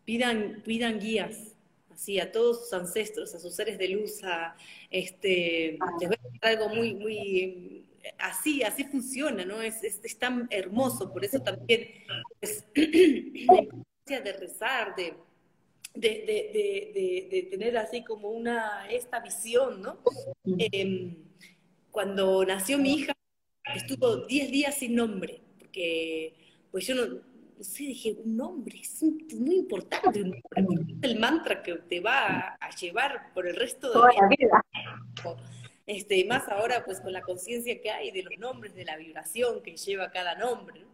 pidan, 0.06 0.62
pidan 0.64 1.00
guías, 1.00 1.54
así 1.92 2.20
a 2.20 2.32
todos 2.32 2.62
sus 2.62 2.74
ancestros, 2.74 3.36
a 3.36 3.40
sus 3.40 3.54
seres 3.56 3.78
de 3.78 3.90
luz, 3.90 4.24
a 4.24 4.56
este, 4.90 5.78
les 6.00 6.10
voy 6.10 6.18
a 6.42 6.48
algo 6.48 6.70
muy, 6.70 6.94
muy 6.94 7.73
así, 8.18 8.64
así 8.64 8.84
funciona, 8.86 9.46
¿no? 9.46 9.62
Es, 9.62 9.84
es, 9.84 10.20
tan 10.20 10.48
hermoso, 10.50 11.12
por 11.12 11.24
eso 11.24 11.40
también 11.42 11.88
es 12.42 12.66
la 12.76 13.62
importancia 13.62 14.22
de 14.24 14.34
rezar, 14.34 14.96
de, 14.96 15.14
de, 15.94 17.28
de, 17.30 17.48
tener 17.52 17.78
así 17.78 18.04
como 18.04 18.30
una, 18.30 18.88
esta 18.90 19.20
visión, 19.20 19.82
¿no? 19.82 20.00
Em, 20.58 21.16
cuando 21.92 22.44
nació 22.46 22.78
mi 22.78 22.94
hija, 22.96 23.14
estuvo 23.76 24.26
10 24.26 24.52
días 24.52 24.76
sin 24.76 24.96
nombre, 24.96 25.42
porque 25.60 26.34
pues 26.72 26.88
yo 26.88 26.96
no, 26.96 27.06
no 27.06 27.64
sé, 27.64 27.84
dije, 27.84 28.18
un 28.24 28.36
nombre, 28.36 28.80
es 28.82 29.04
muy 29.36 29.58
importante, 29.58 30.24
un 30.24 30.42
nombre, 30.58 30.96
el 31.04 31.20
mantra 31.20 31.62
que 31.62 31.76
te 31.76 32.00
va 32.00 32.58
a, 32.60 32.70
llevar 32.72 33.32
por 33.34 33.48
el 33.48 33.56
resto 33.56 33.92
de 33.92 34.00
la 34.00 34.28
vida. 34.28 34.62
Este, 35.86 36.24
más 36.26 36.48
ahora 36.48 36.86
pues 36.86 37.02
con 37.02 37.12
la 37.12 37.22
conciencia 37.22 37.82
que 37.82 37.92
hay 37.92 38.12
de 38.12 38.24
los 38.24 38.38
nombres, 38.38 38.74
de 38.74 38.86
la 38.86 38.96
vibración 38.96 39.62
que 39.62 39.76
lleva 39.76 40.12
cada 40.12 40.36
nombre. 40.36 40.86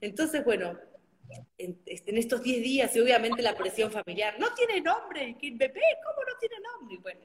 Entonces, 0.00 0.44
bueno, 0.44 0.78
en, 1.58 1.80
este, 1.86 2.16
estos 2.16 2.42
10 2.42 2.62
días 2.62 2.94
y 2.94 3.00
obviamente 3.00 3.42
la 3.42 3.56
presión 3.56 3.90
familiar, 3.90 4.38
no 4.38 4.54
tiene 4.54 4.80
nombre, 4.80 5.36
¿qué 5.38 5.50
bebé, 5.50 5.82
¿cómo 6.04 6.24
no 6.28 6.38
tiene 6.38 6.56
nombre? 6.60 6.98
Bueno, 6.98 7.20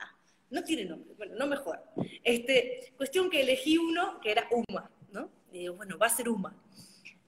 ah, 0.00 0.16
no 0.50 0.64
tiene 0.64 0.84
nombre, 0.84 1.14
bueno, 1.16 1.36
no 1.36 1.46
mejor. 1.46 1.80
Este, 2.24 2.92
cuestión 2.96 3.30
que 3.30 3.42
elegí 3.42 3.78
uno 3.78 4.20
que 4.20 4.32
era 4.32 4.48
Uma, 4.50 4.90
¿no? 5.12 5.30
Y 5.52 5.60
digo, 5.60 5.74
bueno, 5.74 5.96
va 5.96 6.06
a 6.06 6.10
ser 6.10 6.28
Uma. 6.28 6.60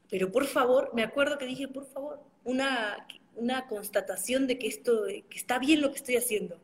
Pero 0.08 0.32
por 0.32 0.44
favor, 0.46 0.90
me 0.92 1.04
acuerdo 1.04 1.38
que 1.38 1.46
dije, 1.46 1.68
por 1.68 1.86
favor, 1.86 2.20
una, 2.42 3.06
una 3.36 3.68
constatación 3.68 4.48
de 4.48 4.58
que 4.58 4.66
esto, 4.66 5.04
que 5.06 5.38
está 5.38 5.60
bien 5.60 5.80
lo 5.80 5.90
que 5.90 5.98
estoy 5.98 6.16
haciendo 6.16 6.60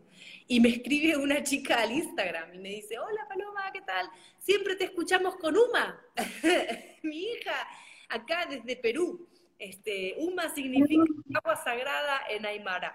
y 0.49 0.61
me 0.61 0.69
escribe 0.69 1.17
una 1.17 1.43
chica 1.43 1.83
al 1.83 1.93
Instagram 1.93 2.55
y 2.55 2.59
me 2.59 2.69
dice, 2.71 2.99
hola 2.99 3.27
Paloma, 3.29 3.71
¿qué 3.73 3.81
tal? 3.83 4.09
Siempre 4.39 4.77
te 4.77 4.85
escuchamos 4.85 5.37
con 5.37 5.57
Uma, 5.57 6.01
mi 7.03 7.33
hija, 7.33 7.69
acá 8.09 8.47
desde 8.47 8.77
Perú. 8.77 9.29
Este, 9.59 10.15
Uma 10.19 10.55
significa 10.55 11.05
agua 11.35 11.57
sagrada 11.57 12.21
en 12.29 12.45
Aymara. 12.47 12.95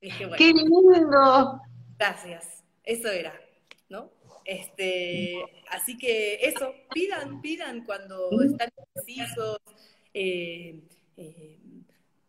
¡Qué 0.00 0.52
lindo! 0.52 1.60
Gracias, 1.98 2.64
eso 2.82 3.08
era, 3.08 3.38
¿no? 3.90 4.10
Este, 4.44 5.36
así 5.70 5.98
que 5.98 6.36
eso, 6.42 6.74
pidan, 6.92 7.40
pidan 7.40 7.84
cuando 7.84 8.30
están 8.42 8.70
precisos. 8.94 9.58
Eh, 10.14 10.80
eh, 11.16 11.58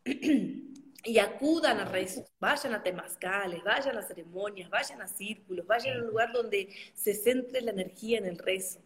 y 1.03 1.17
acudan 1.19 1.79
a 1.79 1.85
rezos, 1.85 2.31
vayan 2.39 2.75
a 2.75 2.83
temazcales, 2.83 3.63
vayan 3.63 3.97
a 3.97 4.03
ceremonias, 4.03 4.69
vayan 4.69 5.01
a 5.01 5.07
círculos, 5.07 5.65
vayan 5.65 5.97
a 5.97 6.01
un 6.01 6.07
lugar 6.07 6.31
donde 6.31 6.69
se 6.93 7.13
centre 7.13 7.61
la 7.61 7.71
energía 7.71 8.17
en 8.17 8.25
el 8.25 8.37
rezo. 8.37 8.79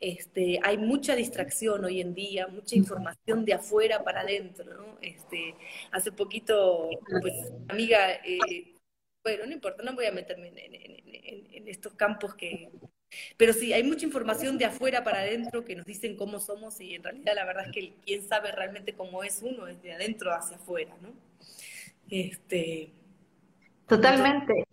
Este, 0.00 0.60
hay 0.62 0.76
mucha 0.76 1.14
distracción 1.14 1.84
hoy 1.84 2.00
en 2.00 2.14
día, 2.14 2.46
mucha 2.46 2.76
información 2.76 3.44
de 3.44 3.54
afuera 3.54 4.02
para 4.04 4.20
adentro, 4.20 4.74
¿no? 4.74 4.98
Este, 5.00 5.54
hace 5.92 6.12
poquito, 6.12 6.90
pues, 7.22 7.52
amiga, 7.68 8.12
eh, 8.24 8.74
bueno, 9.22 9.46
no 9.46 9.52
importa, 9.52 9.82
no 9.82 9.94
voy 9.94 10.04
a 10.04 10.12
meterme 10.12 10.48
en, 10.48 11.68
estos 11.68 11.94
campos 11.94 12.34
que... 12.34 12.70
Pero 13.36 13.52
sí, 13.52 13.72
hay 13.72 13.82
mucha 13.82 14.06
información 14.06 14.58
de 14.58 14.64
afuera 14.64 15.04
para 15.04 15.20
adentro 15.20 15.64
que 15.64 15.76
nos 15.76 15.86
dicen 15.86 16.16
cómo 16.16 16.40
somos 16.40 16.80
y 16.80 16.94
en 16.94 17.02
realidad 17.02 17.34
la 17.34 17.44
verdad 17.44 17.66
es 17.66 17.72
que 17.72 17.94
quien 18.04 18.26
sabe 18.26 18.52
realmente 18.52 18.94
cómo 18.94 19.24
es 19.24 19.42
uno 19.42 19.66
es 19.66 19.82
de 19.82 19.92
adentro 19.92 20.32
hacia 20.34 20.56
afuera, 20.56 20.94
¿no? 21.00 21.12
Este, 22.10 22.92
Totalmente. 23.86 24.64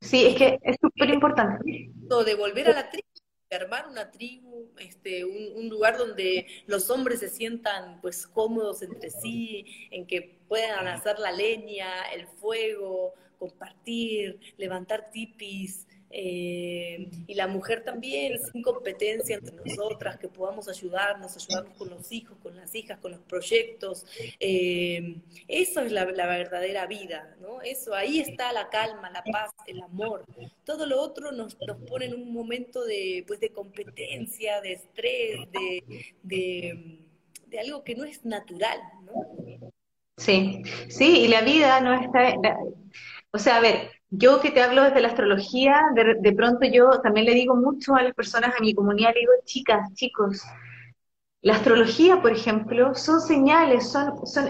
Sí, 0.00 0.26
es 0.26 0.36
que 0.36 0.58
es 0.62 0.76
súper 0.80 1.10
importante. 1.10 1.90
De 2.24 2.34
volver 2.34 2.68
a 2.68 2.72
la 2.72 2.90
tribu, 2.90 3.06
de 3.50 3.56
armar 3.56 3.86
una 3.88 4.10
tribu, 4.10 4.70
este, 4.78 5.24
un, 5.24 5.68
lugar 5.68 5.96
donde 5.96 6.46
los 6.66 6.90
hombres 6.90 7.20
se 7.20 7.28
sientan 7.28 8.00
pues 8.00 8.26
cómodos 8.26 8.82
entre 8.82 9.10
sí, 9.10 9.64
en 9.90 10.06
que 10.06 10.38
puedan 10.48 10.86
hacer 10.88 11.18
la 11.18 11.32
leña, 11.32 12.10
el 12.14 12.26
fuego, 12.26 13.14
compartir, 13.38 14.38
levantar 14.56 15.10
tipis, 15.10 15.86
eh, 16.10 17.08
y 17.26 17.34
la 17.34 17.46
mujer 17.46 17.84
también, 17.84 18.38
sin 18.52 18.62
competencia 18.62 19.36
entre 19.36 19.56
nosotras, 19.56 20.18
que 20.18 20.28
podamos 20.28 20.68
ayudarnos, 20.68 21.36
ayudarnos 21.36 21.76
con 21.76 21.90
los 21.90 22.10
hijos, 22.10 22.36
con 22.42 22.56
las 22.56 22.74
hijas, 22.74 22.98
con 22.98 23.12
los 23.12 23.20
proyectos. 23.20 24.04
Eh, 24.40 25.16
eso 25.46 25.80
es 25.80 25.92
la, 25.92 26.04
verdadera 26.04 26.86
vida, 26.86 27.36
¿no? 27.40 27.62
Eso, 27.62 27.94
ahí 27.94 28.18
está 28.20 28.52
la 28.52 28.68
calma, 28.68 29.10
la 29.10 29.22
paz, 29.22 29.52
el 29.66 29.80
amor. 29.82 30.24
Todo 30.64 30.86
lo 30.86 31.00
otro 31.00 31.32
nos, 31.32 31.56
nos 31.66 31.76
pone 31.88 32.06
en 32.06 32.14
un 32.14 32.32
momento 32.32 32.84
de, 32.84 33.24
pues, 33.26 33.40
de 33.40 33.50
competencia, 33.50 34.60
de 34.60 34.72
estrés, 34.72 35.40
de, 35.52 37.00
de 37.46 37.58
algo 37.58 37.84
que 37.84 37.94
no 37.94 38.04
es 38.04 38.24
natural, 38.24 38.80
¿no? 39.04 39.70
Sí, 40.16 40.62
sí, 40.88 41.22
y 41.22 41.28
la 41.28 41.40
vida 41.40 41.80
no 41.80 41.94
está... 41.94 42.36
O 43.32 43.38
sea, 43.38 43.56
a 43.56 43.60
ver, 43.60 43.90
yo 44.10 44.40
que 44.40 44.50
te 44.50 44.62
hablo 44.62 44.82
desde 44.82 45.00
la 45.00 45.08
astrología, 45.08 45.80
de, 45.94 46.32
pronto 46.32 46.66
yo 46.66 47.00
también 47.02 47.26
le 47.26 47.34
digo 47.34 47.54
mucho 47.54 47.94
a 47.94 48.02
las 48.02 48.14
personas, 48.14 48.54
a 48.58 48.60
mi 48.60 48.74
comunidad, 48.74 49.12
le 49.14 49.20
digo, 49.20 49.32
chicas, 49.44 49.92
chicos, 49.94 50.42
la 51.42 51.54
astrología, 51.54 52.20
por 52.20 52.32
ejemplo, 52.32 52.94
son 52.94 53.20
señales, 53.20 53.94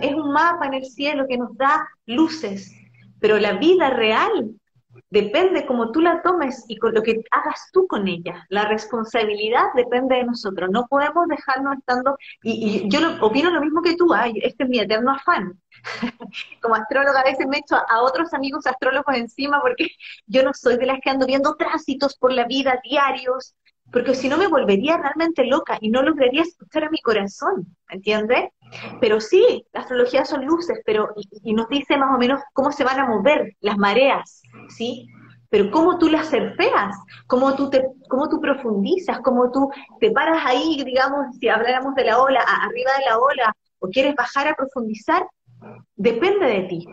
es 0.02 0.14
un 0.14 0.32
mapa 0.32 0.66
en 0.66 0.74
el 0.74 0.84
cielo 0.84 1.26
que 1.28 1.38
nos 1.38 1.56
da 1.56 1.86
luces, 2.06 2.74
pero 3.20 3.38
la 3.38 3.52
vida 3.52 3.90
real 3.90 4.59
depende 5.08 5.66
como 5.66 5.92
tú 5.92 6.00
la 6.00 6.22
tomes 6.22 6.64
y 6.68 6.76
lo 6.80 7.02
que 7.02 7.22
hagas 7.30 7.70
tú 7.72 7.86
con 7.86 8.08
ella. 8.08 8.46
La 8.48 8.64
responsabilidad 8.66 9.66
depende 9.74 10.16
de 10.16 10.24
nosotros. 10.24 10.70
No 10.70 10.86
podemos 10.88 11.28
dejarnos 11.28 11.78
estando, 11.78 12.16
y, 12.42 12.88
yo 12.88 13.00
opino 13.20 13.50
lo 13.50 13.60
mismo 13.60 13.82
que 13.82 13.96
tú, 13.96 14.12
este 14.42 14.64
es 14.64 14.68
mi 14.68 14.78
eterno 14.78 15.12
afán. 15.12 15.60
Como 16.62 16.74
astróloga 16.74 17.20
a 17.20 17.24
veces 17.24 17.46
me 17.46 17.58
echo 17.58 17.76
a, 17.76 18.02
otros 18.02 18.34
amigos 18.34 18.66
astrólogos 18.66 19.16
encima 19.16 19.60
porque 19.60 19.88
yo 20.26 20.42
no 20.42 20.52
soy 20.52 20.76
de 20.76 20.86
las 20.86 21.00
que 21.00 21.10
ando 21.10 21.26
viendo 21.26 21.54
tránsitos 21.56 22.16
por 22.16 22.32
la 22.32 22.46
vida 22.46 22.80
diarios, 22.82 23.54
porque 23.92 24.14
si 24.14 24.28
no 24.28 24.36
me 24.36 24.46
volvería 24.46 24.96
realmente 24.98 25.44
loca 25.44 25.78
y 25.80 25.90
no 25.90 26.02
lograría 26.02 26.42
escuchar 26.42 26.84
a 26.84 26.90
mi 26.90 27.00
corazón, 27.00 27.76
¿entiendes? 27.88 28.50
Pero 29.00 29.20
sí, 29.20 29.64
la 29.72 29.80
astrología 29.80 30.24
son 30.24 30.44
luces, 30.44 30.80
pero 30.84 31.08
y, 31.42 31.52
nos 31.52 31.68
dice 31.68 31.96
más 31.96 32.14
o 32.14 32.18
menos 32.18 32.40
cómo 32.52 32.72
se 32.72 32.84
van 32.84 33.00
a 33.00 33.06
mover 33.06 33.56
las 33.60 33.76
mareas, 33.78 34.42
¿sí? 34.68 35.08
Pero 35.48 35.70
cómo 35.70 35.98
tú 35.98 36.08
las 36.08 36.28
surfeas, 36.28 36.96
cómo 37.26 37.54
tú, 37.56 37.70
te, 37.70 37.84
cómo 38.08 38.28
tú 38.28 38.40
profundizas, 38.40 39.20
cómo 39.20 39.50
tú 39.50 39.68
te 39.98 40.10
paras 40.12 40.42
ahí, 40.44 40.82
digamos, 40.84 41.36
si 41.38 41.48
habláramos 41.48 41.94
de 41.94 42.04
la 42.04 42.20
ola, 42.20 42.40
arriba 42.40 42.90
de 42.98 43.04
la 43.06 43.18
ola, 43.18 43.52
o 43.80 43.88
quieres 43.88 44.14
bajar 44.14 44.46
a 44.48 44.54
profundizar, 44.54 45.26
depende 45.96 46.46
de 46.46 46.60
ti. 46.62 46.86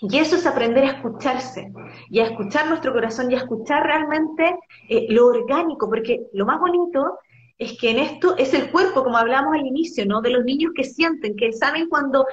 Y 0.00 0.18
eso 0.18 0.34
es 0.34 0.46
aprender 0.46 0.84
a 0.84 0.92
escucharse, 0.92 1.70
y 2.08 2.20
a 2.20 2.24
escuchar 2.24 2.66
nuestro 2.66 2.92
corazón, 2.92 3.30
y 3.30 3.34
a 3.34 3.38
escuchar 3.38 3.84
realmente 3.84 4.58
eh, 4.88 5.06
lo 5.10 5.26
orgánico, 5.26 5.88
porque 5.88 6.26
lo 6.32 6.46
más 6.46 6.58
bonito 6.58 7.18
es 7.62 7.78
que 7.78 7.90
en 7.90 7.98
esto 7.98 8.36
es 8.36 8.52
el 8.54 8.70
cuerpo, 8.70 9.04
como 9.04 9.16
hablamos 9.16 9.54
al 9.54 9.66
inicio, 9.66 10.04
¿no? 10.06 10.20
De 10.20 10.30
los 10.30 10.44
niños 10.44 10.72
que 10.74 10.84
sienten, 10.84 11.36
que 11.36 11.52
saben 11.52 11.88
cuando 11.88 12.26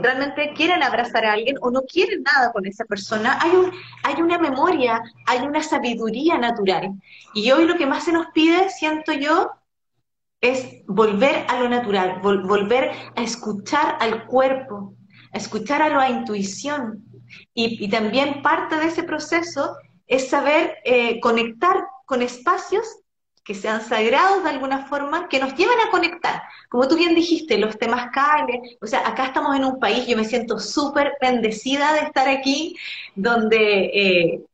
realmente 0.00 0.52
quieren 0.54 0.82
abrazar 0.82 1.24
a 1.24 1.34
alguien 1.34 1.56
o 1.60 1.70
no 1.70 1.82
quieren 1.82 2.22
nada 2.22 2.52
con 2.52 2.66
esa 2.66 2.84
persona, 2.84 3.38
hay, 3.40 3.50
un, 3.50 3.70
hay 4.02 4.22
una 4.22 4.38
memoria, 4.38 5.02
hay 5.26 5.46
una 5.46 5.62
sabiduría 5.62 6.38
natural. 6.38 6.90
Y 7.34 7.50
hoy 7.50 7.66
lo 7.66 7.76
que 7.76 7.86
más 7.86 8.04
se 8.04 8.12
nos 8.12 8.26
pide, 8.34 8.70
siento 8.70 9.12
yo, 9.12 9.50
es 10.40 10.82
volver 10.86 11.46
a 11.48 11.60
lo 11.60 11.68
natural, 11.68 12.20
volver 12.20 12.90
a 13.16 13.22
escuchar 13.22 13.96
al 14.00 14.26
cuerpo, 14.26 14.94
a 15.32 15.38
escuchar 15.38 15.82
a 15.82 15.88
la 15.88 16.10
intuición. 16.10 17.04
Y, 17.54 17.88
también 17.88 18.42
parte 18.42 18.76
de 18.76 18.86
ese 18.86 19.04
proceso 19.04 19.76
es 20.06 20.28
saber 20.28 20.76
eh, 20.84 21.18
conectar 21.20 21.84
con 22.04 22.22
espacios 22.22 23.03
que 23.44 23.54
sean 23.54 23.82
sagrados 23.82 24.42
de 24.42 24.50
alguna 24.50 24.86
forma, 24.86 25.28
que 25.28 25.38
nos 25.38 25.54
lleven 25.54 25.78
a 25.86 25.90
conectar. 25.90 26.42
Como 26.70 26.88
tú 26.88 26.96
bien 26.96 27.14
dijiste, 27.14 27.58
los 27.58 27.78
temas 27.78 28.10
o 28.80 28.86
sea, 28.86 29.06
acá 29.06 29.26
estamos 29.26 29.54
en 29.54 29.64
un 29.64 29.78
país, 29.78 30.06
yo 30.06 30.16
me 30.16 30.24
siento 30.24 30.58
súper 30.58 31.12
bendecida 31.20 31.92
de 31.92 32.00
estar 32.00 32.26
aquí, 32.26 32.74
donde 33.14 33.84
eh, 33.92 34.44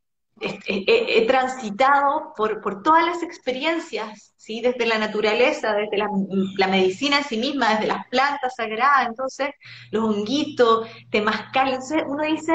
he, 0.41 1.25
transitado 1.25 2.33
por, 2.35 2.61
por, 2.61 2.83
todas 2.83 3.05
las 3.05 3.23
experiencias, 3.23 4.33
¿sí? 4.35 4.59
desde 4.61 4.85
la 4.85 4.97
naturaleza, 4.97 5.73
desde 5.73 5.97
la, 5.97 6.67
medicina 6.67 7.19
en 7.19 7.23
sí 7.23 7.37
misma, 7.37 7.75
desde 7.75 7.87
las 7.87 8.07
plantas 8.07 8.55
sagradas, 8.55 9.07
entonces 9.07 9.51
los 9.91 10.03
honguitos, 10.03 10.87
temazcal, 11.09 11.69
entonces 11.69 12.03
uno 12.07 12.23
dice, 12.23 12.53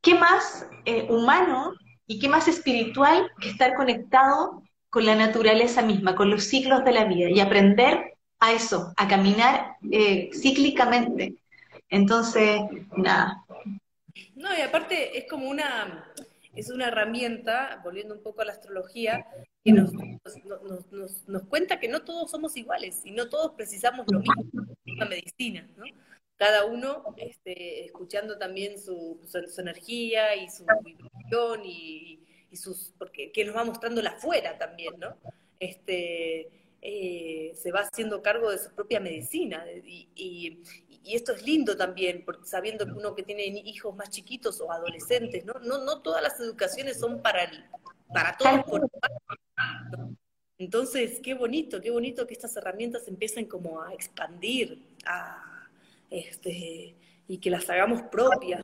¿qué 0.00 0.14
más 0.14 0.66
eh, 0.84 1.06
humano 1.10 1.74
y 2.06 2.18
qué 2.18 2.28
más 2.28 2.48
espiritual 2.48 3.30
que 3.40 3.50
estar 3.50 3.74
conectado 3.74 4.61
con 4.92 5.06
la 5.06 5.16
naturaleza 5.16 5.80
misma, 5.80 6.14
con 6.14 6.28
los 6.28 6.44
ciclos 6.44 6.84
de 6.84 6.92
la 6.92 7.06
vida 7.06 7.30
y 7.30 7.40
aprender 7.40 8.18
a 8.40 8.52
eso, 8.52 8.92
a 8.98 9.08
caminar 9.08 9.76
eh, 9.90 10.28
cíclicamente. 10.34 11.36
Entonces, 11.88 12.60
nada. 12.94 13.42
No, 14.34 14.54
y 14.54 14.60
aparte 14.60 15.16
es 15.16 15.24
como 15.30 15.48
una, 15.48 16.12
es 16.54 16.68
una 16.68 16.88
herramienta, 16.88 17.80
volviendo 17.82 18.14
un 18.14 18.22
poco 18.22 18.42
a 18.42 18.44
la 18.44 18.52
astrología, 18.52 19.26
que 19.64 19.72
nos, 19.72 19.94
nos, 19.94 21.26
nos, 21.26 21.42
cuenta 21.44 21.80
que 21.80 21.88
no 21.88 22.02
todos 22.02 22.30
somos 22.30 22.54
iguales 22.58 23.00
y 23.02 23.12
no 23.12 23.30
todos 23.30 23.52
precisamos 23.52 24.04
lo 24.12 24.18
mismo, 24.18 24.66
la 24.84 25.06
medicina, 25.06 25.66
¿no? 25.78 25.84
Cada 26.36 26.66
uno 26.66 27.14
este, 27.16 27.86
escuchando 27.86 28.36
también 28.36 28.78
su, 28.78 29.18
su, 29.26 29.60
energía 29.62 30.36
y 30.36 30.50
su 30.50 30.66
vibración 30.84 31.62
y, 31.64 32.21
y, 32.52 32.56
sus, 32.56 32.92
porque 32.98 33.32
que 33.32 33.44
nos 33.44 33.56
va 33.56 33.64
mostrando 33.64 34.02
la 34.02 34.10
afuera 34.10 34.56
también, 34.58 35.00
¿no? 35.00 35.16
Este, 35.58 36.48
eh, 36.82 37.52
se 37.56 37.72
va 37.72 37.80
haciendo 37.80 38.22
cargo 38.22 38.50
de 38.50 38.58
su 38.58 38.70
propia 38.72 39.00
medicina 39.00 39.64
y, 39.84 40.60
esto 41.04 41.32
es 41.32 41.44
lindo 41.44 41.76
también, 41.76 42.22
porque 42.24 42.46
sabiendo 42.46 42.86
que 42.86 42.92
uno 42.92 43.14
que 43.16 43.24
tiene 43.24 43.44
hijos 43.46 43.94
más 43.96 44.08
chiquitos 44.10 44.60
o 44.60 44.70
adolescentes, 44.70 45.44
¿no? 45.44 45.54
No, 45.54 45.84
no 45.84 46.00
todas 46.00 46.22
las 46.22 46.38
educaciones 46.38 47.00
son 47.00 47.20
para, 47.20 47.42
el, 47.42 47.64
para 48.12 48.36
todos 48.36 48.80
Entonces, 50.58 51.18
qué 51.20 51.34
bonito, 51.34 51.80
qué 51.80 51.90
bonito 51.90 52.24
que 52.24 52.34
estas 52.34 52.56
herramientas 52.56 53.08
empiecen 53.08 53.46
como 53.46 53.82
a 53.82 53.92
expandir, 53.92 54.80
a, 55.04 55.68
este, 56.08 56.94
y 57.26 57.38
que 57.38 57.50
las 57.50 57.68
hagamos 57.68 58.02
propias. 58.02 58.62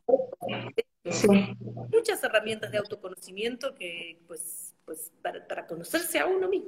Muchas 1.91 2.23
herramientas 2.23 2.71
de 2.71 2.77
autoconocimiento 2.77 3.75
que, 3.75 4.21
pues, 4.27 4.75
pues 4.85 5.11
para, 5.21 5.45
para 5.47 5.67
conocerse 5.67 6.19
a 6.19 6.25
uno 6.25 6.47
mismo. 6.47 6.67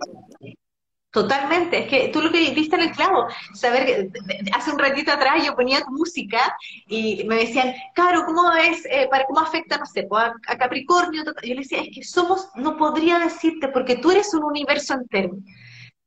Totalmente, 1.11 1.79
es 1.79 1.87
que 1.89 2.07
tú 2.07 2.21
lo 2.21 2.31
que 2.31 2.51
viste 2.51 2.77
en 2.77 2.83
el 2.83 2.91
clavo, 2.91 3.27
saber, 3.53 4.09
hace 4.53 4.71
un 4.71 4.79
ratito 4.79 5.11
atrás 5.11 5.45
yo 5.45 5.53
ponía 5.55 5.81
tu 5.81 5.91
música 5.91 6.55
y 6.87 7.25
me 7.25 7.35
decían, 7.35 7.73
Caro, 7.93 8.23
¿cómo 8.25 8.49
es, 8.53 8.85
eh, 8.85 9.09
para 9.11 9.25
cómo 9.25 9.41
afecta, 9.41 9.77
no 9.77 9.85
sé, 9.85 10.03
pues, 10.03 10.23
a, 10.47 10.57
Capricornio? 10.57 11.25
Yo 11.25 11.53
le 11.53 11.61
decía, 11.61 11.81
es 11.81 11.89
que 11.93 12.03
somos, 12.05 12.47
no 12.55 12.77
podría 12.77 13.19
decirte, 13.19 13.67
porque 13.67 13.97
tú 13.97 14.11
eres 14.11 14.33
un 14.33 14.45
universo 14.45 14.93
entero. 14.93 15.31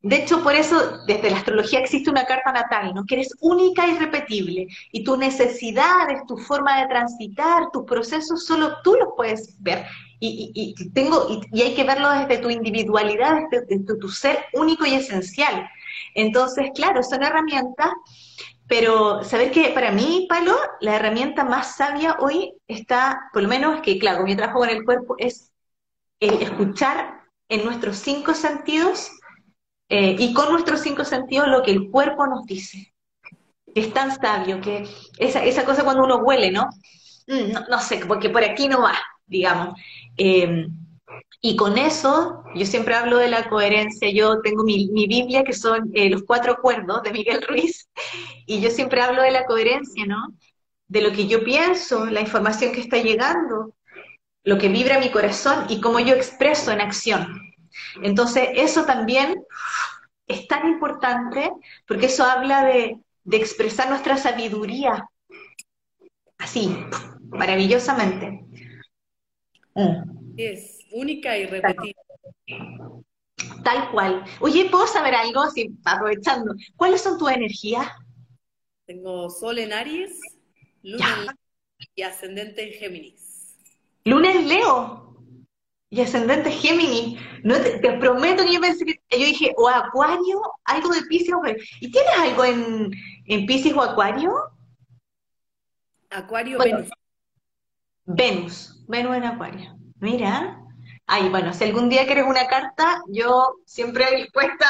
De 0.05 0.17
hecho, 0.17 0.43
por 0.43 0.55
eso 0.55 0.99
desde 1.07 1.31
la 1.31 1.39
astrología 1.39 1.79
existe 1.79 2.11
una 2.11 2.27
carta 2.27 2.53
natal, 2.53 2.93
¿no? 2.95 3.07
Que 3.07 3.15
eres 3.15 3.35
única 3.41 3.87
y 3.87 3.97
repetible. 3.97 4.67
Y 4.93 5.03
tus 5.03 5.17
necesidades, 5.17 6.21
tu 6.29 6.37
forma 6.37 6.83
de 6.83 6.89
transitar, 6.89 7.71
tus 7.73 7.85
procesos, 7.85 8.45
solo 8.45 8.83
tú 8.83 8.97
los 8.97 9.09
puedes 9.17 9.57
ver 9.63 9.87
y, 10.21 10.75
tengo, 10.93 11.27
y, 11.51 11.63
hay 11.63 11.75
que 11.75 11.85
verlo 11.85 12.11
desde 12.11 12.37
tu 12.37 12.51
individualidad, 12.51 13.45
desde, 13.51 13.83
tu, 13.99 14.11
ser 14.11 14.45
único 14.53 14.85
y 14.85 14.93
esencial. 14.93 15.71
Entonces, 16.15 16.71
claro, 16.75 17.03
son 17.03 17.23
herramientas, 17.23 17.89
pero 18.67 19.25
saber 19.25 19.53
que 19.53 19.71
para 19.71 19.91
mí, 19.91 20.27
Palo, 20.29 20.55
la 20.81 20.97
herramienta 20.97 21.45
más 21.45 21.77
sabia 21.77 22.19
hoy 22.21 22.53
está, 22.69 23.31
por 23.33 23.43
lo 23.43 23.49
menos 23.49 23.81
que, 23.81 23.99
claro, 23.99 24.25
mi 24.25 24.37
trabajo 24.37 24.59
con 24.59 24.69
el 24.69 24.85
cuerpo 24.85 25.15
es 25.17 25.51
el 26.21 26.43
escuchar 26.43 27.23
en 27.49 27.65
nuestros 27.65 27.97
cinco 27.97 28.35
sentidos 28.35 29.11
eh, 29.89 30.17
y 30.19 30.33
con 30.33 30.51
nuestros 30.53 30.81
cinco 30.81 31.05
sentidos 31.05 31.49
lo 31.49 31.63
que 31.63 31.71
el 31.71 31.91
cuerpo 31.91 32.27
nos 32.27 32.45
dice. 32.47 32.95
Es 33.75 33.93
tan 33.93 34.15
sabio 34.15 34.61
que 34.61 34.89
esa, 35.19 35.45
esa 35.45 35.65
cosa 35.65 35.85
cuando 35.85 36.05
uno 36.05 36.19
huele, 36.19 36.51
¿no? 36.51 36.69
Mm, 37.27 37.71
no, 37.71 37.81
sé, 37.81 38.01
porque 38.07 38.31
por 38.31 38.45
aquí 38.45 38.69
no 38.69 38.83
va, 38.83 38.95
digamos. 39.27 39.79
Eh, 40.17 40.67
y 41.41 41.57
con 41.57 41.77
eso, 41.77 42.43
yo 42.55 42.65
siempre 42.65 42.95
hablo 42.95 43.19
de 43.19 43.29
la 43.29 43.49
coherencia, 43.49 44.11
yo 44.11 44.41
tengo 44.41 44.65
mi, 44.65 44.89
Biblia 45.07 45.45
que 45.45 45.53
son 45.53 45.91
eh, 45.93 46.09
los 46.09 46.23
cuatro 46.23 46.53
acuerdos 46.53 47.03
de 47.03 47.13
Miguel 47.13 47.43
Ruiz, 47.47 47.89
y 48.47 48.61
yo 48.61 48.71
siempre 48.71 49.03
hablo 49.03 49.23
de 49.23 49.31
la 49.31 49.45
coherencia, 49.45 50.07
¿no? 50.07 50.35
De 50.89 51.03
lo 51.03 51.13
que 51.13 51.27
yo 51.27 51.45
pienso, 51.45 52.07
la 52.07 52.21
información 52.21 52.73
que 52.73 52.81
está 52.81 52.99
llegando, 52.99 53.75
lo 54.43 54.59
que 54.59 54.69
vibra 54.69 54.99
mi 54.99 55.11
corazón 55.11 55.67
y 55.69 55.81
cómo 55.81 56.01
yo 56.01 56.15
expreso 56.15 56.71
en 56.73 56.81
acción. 56.81 57.41
Entonces, 58.03 58.49
eso 58.55 58.85
también 58.85 59.43
es 60.27 60.47
tan 60.49 60.69
importante 60.69 61.51
porque 61.87 62.07
eso 62.07 62.25
habla 62.25 62.65
de, 62.65 62.99
expresar 63.33 63.89
nuestra 63.89 64.19
sabiduría 64.19 65.09
así, 66.39 66.77
maravillosamente. 67.31 68.45
Es 70.37 70.81
única 70.93 71.39
y 71.39 71.47
repetida. 71.47 72.01
Tal 73.63 73.91
cual. 73.91 74.25
Oye, 74.41 74.69
¿puedo 74.71 74.87
saber 74.87 75.15
algo? 75.15 75.41
Así, 75.41 75.71
aprovechando. 75.85 76.55
¿Cuáles 76.77 77.01
son 77.01 77.19
tus 77.19 77.31
energías? 77.31 77.87
Tengo 78.85 79.31
Sol 79.31 79.59
en 79.59 79.73
Aries, 79.73 80.21
Luna 80.83 81.27
en 81.29 81.87
y 81.95 82.03
Ascendente 82.03 82.63
en 82.63 82.79
Géminis. 82.79 83.57
Luna 84.05 84.33
en 84.33 84.49
Leo 84.49 85.14
y 85.95 86.01
Ascendente 86.01 86.51
Géminis. 86.51 87.21
No 87.45 87.55
te, 87.61 87.79
prometo 87.99 88.45
que 88.45 88.55
yo 88.55 88.61
pensé 88.61 88.85
que 88.85 89.01
yo 89.11 89.27
dije, 89.27 89.53
o 89.57 89.69
Acuario, 89.69 90.41
algo 90.65 90.89
de 90.91 91.03
Pisces. 91.03 91.35
¿Y 91.81 91.91
tienes 91.91 92.19
algo 92.19 92.45
en, 92.45 92.91
en 93.27 93.47
Pisces 93.47 93.73
o 93.75 93.83
Acuario? 93.83 94.33
Acuario, 96.11 96.59
Venus. 96.59 96.91
Venus, 98.07 98.85
Venus 98.89 99.17
en 99.17 99.25
Acuario. 99.25 99.77
Mira, 100.01 100.61
Ay, 101.07 101.29
bueno, 101.29 101.53
si 101.53 101.65
algún 101.65 101.91
día 101.91 102.07
quieres 102.07 102.25
una 102.27 102.47
carta, 102.47 103.03
yo 103.09 103.57
siempre 103.67 104.07
dispuesta 104.17 104.67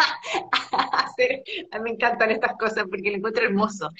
a 1.70 1.78
mí 1.78 1.82
me 1.82 1.90
encantan 1.90 2.30
estas 2.30 2.52
cosas 2.58 2.84
porque 2.88 3.10
lo 3.10 3.16
encuentro 3.16 3.44
hermoso. 3.44 3.90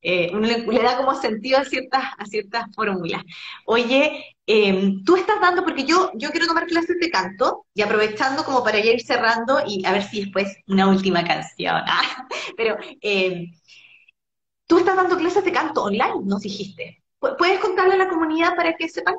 Eh, 0.00 0.30
le, 0.32 0.82
da 0.82 0.96
como 0.96 1.14
sentido 1.20 1.58
a 1.58 1.64
ciertas, 1.64 2.04
a 2.16 2.24
ciertas 2.24 2.66
fórmulas. 2.74 3.22
Oye, 3.66 4.36
em, 4.46 5.02
tú 5.04 5.16
estás 5.16 5.40
dando, 5.40 5.64
porque 5.64 5.84
yo, 5.84 6.10
yo 6.14 6.30
quiero 6.30 6.46
tomar 6.46 6.66
clases 6.66 6.98
de 7.00 7.10
canto, 7.10 7.66
y 7.74 7.82
aprovechando 7.82 8.44
como 8.44 8.62
para 8.62 8.78
ir 8.78 9.00
cerrando 9.00 9.60
y 9.66 9.84
a 9.84 9.92
ver 9.92 10.02
si 10.02 10.24
después 10.24 10.56
una 10.68 10.88
última 10.88 11.24
canción. 11.24 11.82
¿ah? 11.86 12.26
Pero 12.56 12.76
em, 13.00 13.50
tú 14.66 14.78
estás 14.78 14.96
dando 14.96 15.16
clases 15.16 15.44
de 15.44 15.52
canto 15.52 15.84
online, 15.84 16.24
nos 16.24 16.42
dijiste. 16.42 17.02
¿Puedes 17.18 17.58
contarle 17.58 17.94
a 17.94 17.98
la 17.98 18.08
comunidad 18.08 18.54
para 18.54 18.74
que 18.76 18.88
sepan? 18.88 19.16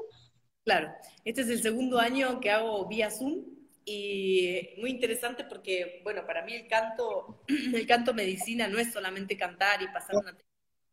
Claro, 0.63 0.89
este 1.25 1.41
es 1.41 1.49
el 1.49 1.61
segundo 1.61 1.99
año 1.99 2.39
que 2.39 2.51
hago 2.51 2.87
vía 2.87 3.11
Zoom 3.11 3.58
y 3.91 4.75
muy 4.77 4.91
interesante 4.91 5.43
porque, 5.45 6.01
bueno, 6.03 6.23
para 6.27 6.45
mí 6.45 6.53
el 6.53 6.67
canto, 6.67 7.43
el 7.73 7.87
canto 7.87 8.13
medicina 8.13 8.67
no 8.67 8.77
es 8.77 8.93
solamente 8.93 9.35
cantar 9.35 9.81
y 9.81 9.87
pasar 9.87 10.17
una 10.17 10.37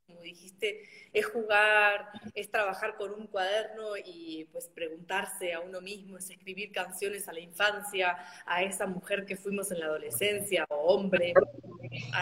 como 0.06 0.20
dijiste, 0.20 0.82
es 1.12 1.26
jugar, 1.26 2.08
es 2.32 2.48
trabajar 2.48 2.96
con 2.96 3.12
un 3.12 3.26
cuaderno 3.26 3.96
y 3.96 4.48
pues 4.52 4.68
preguntarse 4.68 5.52
a 5.52 5.58
uno 5.58 5.80
mismo, 5.80 6.16
es 6.16 6.30
escribir 6.30 6.70
canciones 6.70 7.28
a 7.28 7.32
la 7.32 7.40
infancia, 7.40 8.16
a 8.46 8.62
esa 8.62 8.86
mujer 8.86 9.26
que 9.26 9.36
fuimos 9.36 9.72
en 9.72 9.80
la 9.80 9.86
adolescencia 9.86 10.64
o 10.68 10.94
hombre. 10.94 11.34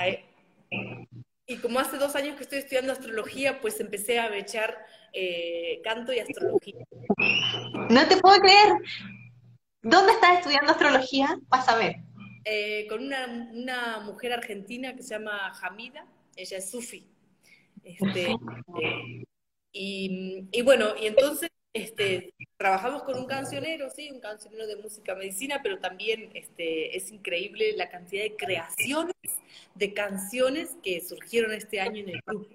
E, 0.00 0.24
y 1.46 1.58
como 1.58 1.78
hace 1.78 1.98
dos 1.98 2.16
años 2.16 2.36
que 2.36 2.44
estoy 2.44 2.60
estudiando 2.60 2.92
astrología, 2.92 3.60
pues 3.60 3.78
empecé 3.80 4.18
a 4.18 4.34
echar 4.34 4.78
eh, 5.12 5.82
canto 5.84 6.10
y 6.14 6.20
astrología. 6.20 6.86
No 7.90 8.08
te 8.08 8.16
puedo 8.16 8.40
creer. 8.40 8.72
¿Dónde 9.84 10.12
estás 10.12 10.38
estudiando 10.38 10.72
astrología? 10.72 11.38
Vas 11.48 11.68
a 11.68 11.76
ver. 11.76 11.96
Eh, 12.46 12.86
con 12.88 13.04
una, 13.04 14.00
mujer 14.00 14.32
argentina 14.32 14.96
que 14.96 15.02
se 15.02 15.10
llama 15.10 15.52
Hamida, 15.62 16.06
ella 16.36 16.56
es 16.56 16.70
Sufi. 16.70 17.06
Este, 17.82 18.30
eh, 18.82 19.24
y, 19.72 20.62
bueno, 20.62 20.94
y 20.98 21.06
entonces 21.06 21.50
este, 21.74 22.32
trabajamos 22.56 23.02
con 23.02 23.18
un 23.18 23.26
cancionero, 23.26 23.90
sí, 23.90 24.10
un 24.10 24.20
cancionero 24.20 24.66
de 24.66 24.76
música 24.76 25.14
medicina, 25.14 25.60
pero 25.62 25.78
también 25.78 26.30
este, 26.32 26.96
es 26.96 27.10
increíble 27.10 27.76
la 27.76 27.90
cantidad 27.90 28.22
de 28.22 28.36
creaciones 28.36 29.14
de 29.74 29.92
canciones 29.92 30.76
que 30.82 31.02
surgieron 31.02 31.52
este 31.52 31.80
año 31.80 32.00
en 32.00 32.08
el 32.08 32.22
grupo. 32.24 32.48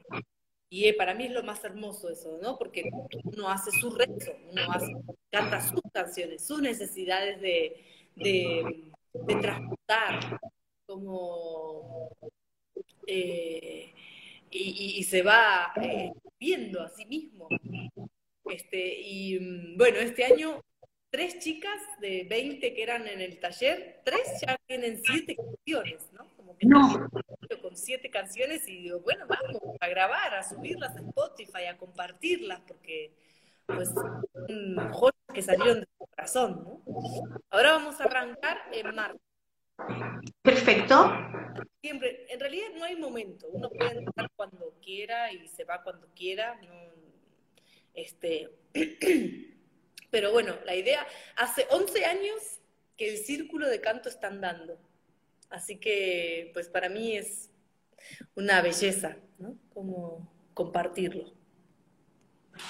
Y 0.70 0.86
eh, 0.86 0.94
para 0.94 1.16
mí 1.16 1.26
es 1.26 1.32
lo 1.32 1.44
más 1.44 1.64
hermoso 1.64 2.10
eso, 2.10 2.38
¿no? 2.42 2.58
Porque 2.58 2.84
uno 3.24 3.50
hace 3.50 3.72
su 3.72 3.90
rezo, 3.90 4.34
uno 4.52 4.62
hace, 4.72 4.94
canta 5.32 5.68
sus 5.68 5.82
canciones, 5.92 6.46
sus 6.46 6.62
necesidades 6.62 7.42
de, 7.42 7.84
de, 8.16 9.36
transportar, 9.42 10.40
como... 10.86 12.12
Eh, 13.08 13.92
y, 14.52 15.04
se 15.04 15.24
va 15.24 15.74
eh, 15.82 16.12
viendo 16.40 16.82
a 16.82 16.90
sí 16.90 17.06
mismo. 17.06 17.48
Este, 18.46 19.00
y 19.02 19.40
mm, 19.40 19.78
bueno, 19.78 19.98
este 19.98 20.26
año 20.26 20.64
tres 21.10 21.40
chicas 21.40 21.82
de 22.00 22.26
20 22.30 22.74
que 22.74 22.84
eran 22.84 23.08
en 23.08 23.22
el 23.22 23.40
taller, 23.40 24.02
tres 24.04 24.42
ya 24.46 24.58
tienen 24.68 25.02
siete 25.04 25.36
canciones, 25.36 26.10
¿no? 26.14 26.28
Como 26.36 26.58
que 26.58 26.68
no. 26.68 27.10
con 27.62 27.76
siete 27.76 28.10
canciones 28.10 28.68
y 28.68 28.84
digo, 28.84 29.00
bueno, 29.02 29.26
vamos 29.28 29.62
a 29.80 29.88
grabar, 29.88 30.34
a 30.36 30.44
subirlas 30.44 30.96
a 30.96 31.00
Spotify, 31.00 31.66
a 31.66 31.78
compartirlas, 31.78 32.62
porque 32.62 33.14
pues 33.66 33.90
son 33.90 34.92
joyas 34.92 35.16
que 35.34 35.42
salieron 35.42 35.82
de 35.82 35.86
tu 35.86 36.06
corazón, 36.06 36.64
¿no? 36.64 36.84
Ahora 37.50 37.74
vamos 37.74 38.00
a 38.00 38.06
arrancar 38.06 38.58
en 38.72 38.96
marzo. 38.96 39.20
Perfecto. 40.42 41.12
Siempre, 41.82 42.26
en 42.30 42.40
realidad 42.40 42.68
no 42.78 42.84
hay 42.84 42.96
momento, 42.96 43.48
uno 43.52 43.70
puede 43.70 44.00
entrar 44.00 44.30
cuando 44.36 44.74
quiera 44.82 45.32
y 45.32 45.48
se 45.48 45.64
va 45.64 45.82
cuando 45.82 46.08
quiera, 46.14 46.60
no, 46.62 46.74
este, 47.94 48.50
Pero 50.12 50.32
bueno, 50.32 50.56
la 50.66 50.76
idea, 50.76 51.06
hace 51.36 51.68
11 51.70 52.06
años 52.06 52.60
que 52.98 53.10
el 53.10 53.18
círculo 53.18 53.68
de 53.68 53.82
canto 53.82 54.10
está 54.10 54.28
andando. 54.28 54.78
Así 55.50 55.80
que, 55.80 56.52
pues 56.54 56.70
para 56.70 56.90
mí 56.90 57.16
es 57.16 57.50
una 58.36 58.62
belleza, 58.62 59.18
¿no? 59.38 59.56
Como 59.74 60.32
compartirlo. 60.54 61.34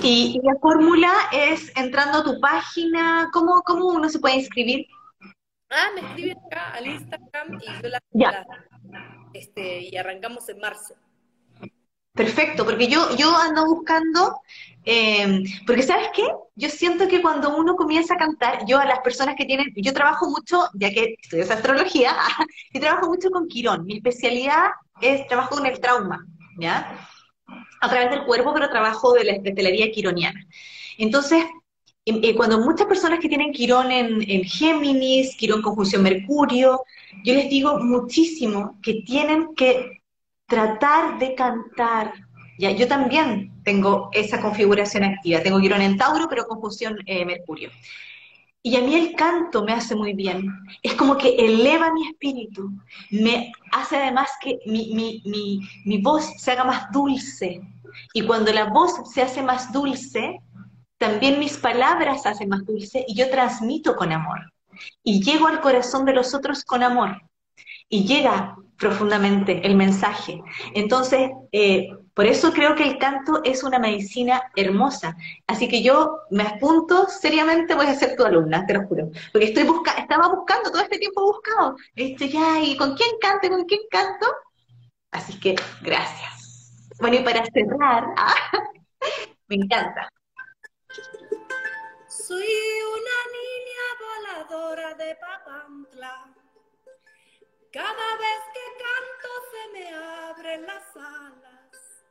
Y, 0.02 0.40
la 0.44 0.54
fórmula 0.62 1.12
es 1.34 1.76
entrando 1.76 2.20
a 2.20 2.24
tu 2.24 2.40
página, 2.40 3.30
¿cómo, 3.34 3.62
¿cómo 3.66 3.88
uno 3.88 4.08
se 4.08 4.20
puede 4.20 4.36
inscribir? 4.36 4.86
Ah, 5.70 5.90
me 5.96 6.02
escriben 6.02 6.38
acá 6.46 6.74
al 6.74 6.88
Instagram 6.88 7.60
y 7.62 7.82
yo 7.82 7.90
la, 7.90 8.00
ya. 8.12 8.46
este, 9.34 9.82
y 9.82 9.98
arrancamos 9.98 10.48
en 10.50 10.60
marzo. 10.60 10.96
Perfecto, 12.14 12.66
porque 12.66 12.88
yo, 12.88 13.16
yo 13.16 13.36
ando 13.38 13.66
buscando, 13.66 14.42
eh, 14.84 15.44
porque 15.66 15.84
¿sabes 15.84 16.10
qué? 16.14 16.24
Yo 16.56 16.70
siento 16.70 17.08
que 17.08 17.22
cuando 17.22 17.56
uno 17.56 17.76
comienza 17.76 18.16
a 18.16 18.18
cantar, 18.18 18.66
yo 18.68 18.78
a 18.80 18.86
las 18.86 19.00
personas 19.00 19.36
que 19.38 19.46
tienen, 19.46 19.68
yo 19.76 19.94
trabajo 19.94 20.30
mucho, 20.30 20.68
ya 20.74 20.90
que 20.92 21.16
estudias 21.22 21.52
astrología, 21.52 22.16
y 22.74 22.80
trabajo 22.80 23.08
mucho 23.08 23.30
con 23.30 23.48
Quirón. 23.48 23.86
Mi 23.86 23.98
especialidad 23.98 24.68
es 25.02 25.26
trabajo 25.28 25.56
con 25.56 25.66
el 25.66 25.80
trauma, 25.80 26.26
¿ya? 26.60 27.08
A 27.82 27.90
través 27.90 28.10
del 28.12 28.26
cuerpo, 28.26 28.54
pero 28.54 28.70
trabajo 28.70 29.14
de 29.14 29.24
la 29.24 29.34
estelaría 29.34 29.92
quironiana. 29.92 30.46
Entonces, 30.98 31.46
em, 32.06 32.20
eh, 32.24 32.36
cuando 32.36 32.60
muchas 32.60 32.88
personas 32.88 33.20
que 33.20 33.30
tienen 33.30 33.52
Quirón 33.54 33.92
en, 33.92 34.22
en 34.30 34.44
Géminis, 34.44 35.36
Quirón 35.38 35.62
conjunción 35.62 36.04
Mercurio, 36.04 36.82
yo 37.24 37.34
les 37.34 37.50
digo 37.50 37.80
muchísimo 37.80 38.78
que 38.82 39.04
tienen 39.06 39.56
que 39.56 39.99
tratar 40.50 41.20
de 41.20 41.36
cantar. 41.36 42.14
Ya, 42.58 42.72
yo 42.72 42.88
también 42.88 43.54
tengo 43.64 44.10
esa 44.12 44.42
configuración 44.42 45.04
activa. 45.06 45.42
Tengo 45.42 45.62
Quirón 45.62 45.82
en 45.82 45.96
Tauro, 45.96 46.28
pero 46.28 46.46
confusión 46.46 46.98
eh, 47.06 47.24
Mercurio. 47.24 47.70
Y 48.62 48.76
a 48.76 48.82
mí 48.82 48.94
el 48.96 49.16
canto 49.16 49.64
me 49.64 49.72
hace 49.72 49.96
muy 49.96 50.14
bien. 50.14 50.46
Es 50.84 50.96
como 50.96 51.18
que 51.18 51.30
eleva 51.36 51.94
mi 51.94 52.10
espíritu. 52.10 52.70
Me 53.12 53.54
hace 53.72 53.96
además 53.96 54.32
que 54.42 54.60
mi, 54.66 54.94
mi, 54.94 55.22
mi, 55.26 55.62
mi 55.86 56.02
voz 56.02 56.26
se 56.38 56.52
haga 56.52 56.66
más 56.66 56.92
dulce. 56.92 57.62
Y 58.14 58.24
cuando 58.24 58.52
la 58.52 58.66
voz 58.66 59.10
se 59.14 59.22
hace 59.22 59.42
más 59.42 59.72
dulce, 59.72 60.42
también 60.98 61.40
mis 61.40 61.58
palabras 61.58 62.24
se 62.24 62.30
hacen 62.30 62.50
más 62.50 62.66
dulce 62.66 63.06
y 63.08 63.16
yo 63.16 63.30
transmito 63.30 63.96
con 63.96 64.12
amor. 64.12 64.52
Y 65.04 65.24
llego 65.24 65.48
al 65.48 65.62
corazón 65.62 66.04
de 66.06 66.14
los 66.14 66.34
otros 66.34 66.64
con 66.66 66.84
amor. 66.84 67.22
y 67.92 68.06
llega 68.06 68.56
profundamente 68.80 69.66
el 69.68 69.76
mensaje. 69.76 70.42
Entonces, 70.74 71.30
eh, 71.52 71.90
por 72.14 72.26
eso 72.26 72.52
creo 72.52 72.76
que 72.76 72.84
el 72.84 72.98
canto 72.98 73.42
es 73.44 73.64
una 73.64 73.78
medicina 73.78 74.42
hermosa. 74.56 75.16
Así 75.48 75.68
que 75.68 75.84
yo 75.84 76.20
me 76.32 76.44
apunto 76.44 77.08
seriamente, 77.08 77.76
voy 77.76 77.88
a 77.88 77.96
ser 77.96 78.16
tu 78.16 78.24
alumna, 78.24 78.66
te 78.66 78.74
lo 78.74 78.88
juro. 78.88 79.12
Porque 79.32 79.48
estoy 79.48 79.64
busca 79.64 79.92
estaba 79.92 80.30
buscando, 80.30 80.72
todo 80.72 80.82
este 80.82 80.98
tiempo 80.98 81.22
buscado. 81.22 81.76
Este, 81.96 82.30
ya, 82.30 82.60
¿y 82.62 82.78
con 82.78 82.96
quién 82.96 83.12
canto? 83.22 83.50
¿Con 83.50 83.66
quién 83.66 83.82
canto? 83.92 84.26
Así 85.12 85.40
que, 85.40 85.56
gracias. 85.82 86.90
Bueno, 87.00 87.18
y 87.18 87.24
para 87.24 87.44
cerrar, 87.46 88.06
ah, 88.18 88.36
me 89.48 89.56
encanta. 89.56 90.10
Soy 92.08 92.44
una 92.44 93.18
niña 93.38 94.48
voladora 94.50 94.94
de 94.96 95.16
Papantla 95.16 96.39
cada 97.72 98.18
vez 98.18 98.42
que 98.54 98.66
canto 98.84 99.30
se 99.52 99.64
me 99.74 99.86
abren 99.94 100.66
las 100.66 100.96
alas, 100.96 102.06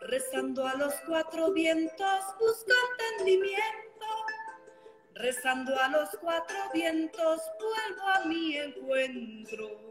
rezando 0.00 0.66
a 0.66 0.74
los 0.74 0.94
cuatro 1.06 1.52
vientos 1.52 2.24
busco 2.40 2.72
entendimiento, 2.98 4.06
rezando 5.14 5.78
a 5.78 5.88
los 5.88 6.08
cuatro 6.20 6.56
vientos 6.74 7.40
vuelvo 7.60 8.08
a 8.08 8.24
mi 8.24 8.56
encuentro. 8.56 9.90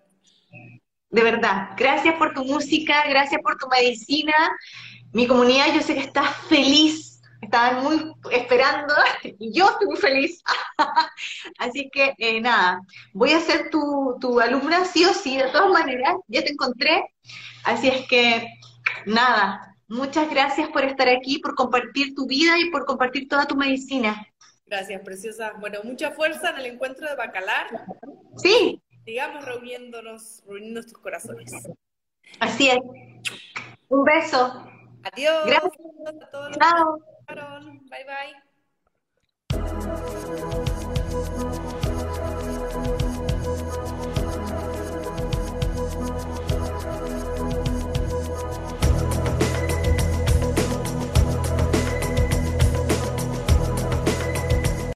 De 1.11 1.23
verdad, 1.23 1.71
gracias 1.75 2.15
por 2.15 2.33
tu 2.33 2.45
música, 2.45 3.03
gracias 3.09 3.41
por 3.41 3.57
tu 3.57 3.67
medicina. 3.67 4.33
Mi 5.11 5.27
comunidad, 5.27 5.73
yo 5.73 5.81
sé 5.81 5.93
que 5.93 5.99
está 5.99 6.23
feliz, 6.23 7.21
estaban 7.41 7.83
muy 7.83 8.13
esperando 8.31 8.93
y 9.39 9.51
yo 9.51 9.69
estoy 9.69 9.87
muy 9.87 9.97
feliz. 9.97 10.41
Así 11.59 11.89
que 11.91 12.13
eh, 12.17 12.39
nada, 12.39 12.81
voy 13.13 13.31
a 13.31 13.41
ser 13.41 13.69
tu, 13.69 14.15
tu 14.21 14.39
alumna 14.39 14.85
sí 14.85 15.03
o 15.03 15.13
sí, 15.13 15.37
de 15.37 15.49
todas 15.49 15.69
maneras, 15.69 16.15
ya 16.29 16.43
te 16.43 16.53
encontré. 16.53 17.13
Así 17.65 17.89
es 17.89 18.07
que 18.07 18.47
nada, 19.05 19.75
muchas 19.89 20.29
gracias 20.29 20.69
por 20.69 20.85
estar 20.85 21.09
aquí, 21.09 21.39
por 21.39 21.55
compartir 21.55 22.15
tu 22.15 22.25
vida 22.25 22.57
y 22.57 22.69
por 22.69 22.85
compartir 22.85 23.27
toda 23.27 23.45
tu 23.45 23.57
medicina. 23.57 24.25
Gracias, 24.65 25.01
preciosa. 25.01 25.51
Bueno, 25.59 25.79
mucha 25.83 26.11
fuerza 26.11 26.51
en 26.51 26.59
el 26.59 26.65
encuentro 26.67 27.09
de 27.09 27.17
Bacalar. 27.17 27.85
Sí. 28.37 28.81
Sigamos 29.05 29.45
reuniéndonos, 29.45 30.43
reuniendo 30.45 30.79
estos 30.79 30.97
corazones. 30.97 31.51
Así 32.39 32.69
es. 32.69 32.79
Un 33.89 34.03
beso. 34.03 34.65
Adiós. 35.03 35.45
Gracias 35.45 35.73
a 36.21 36.29
todos. 36.29 36.57
Chao. 36.57 36.99
Bye 37.89 38.05
bye. 38.05 38.35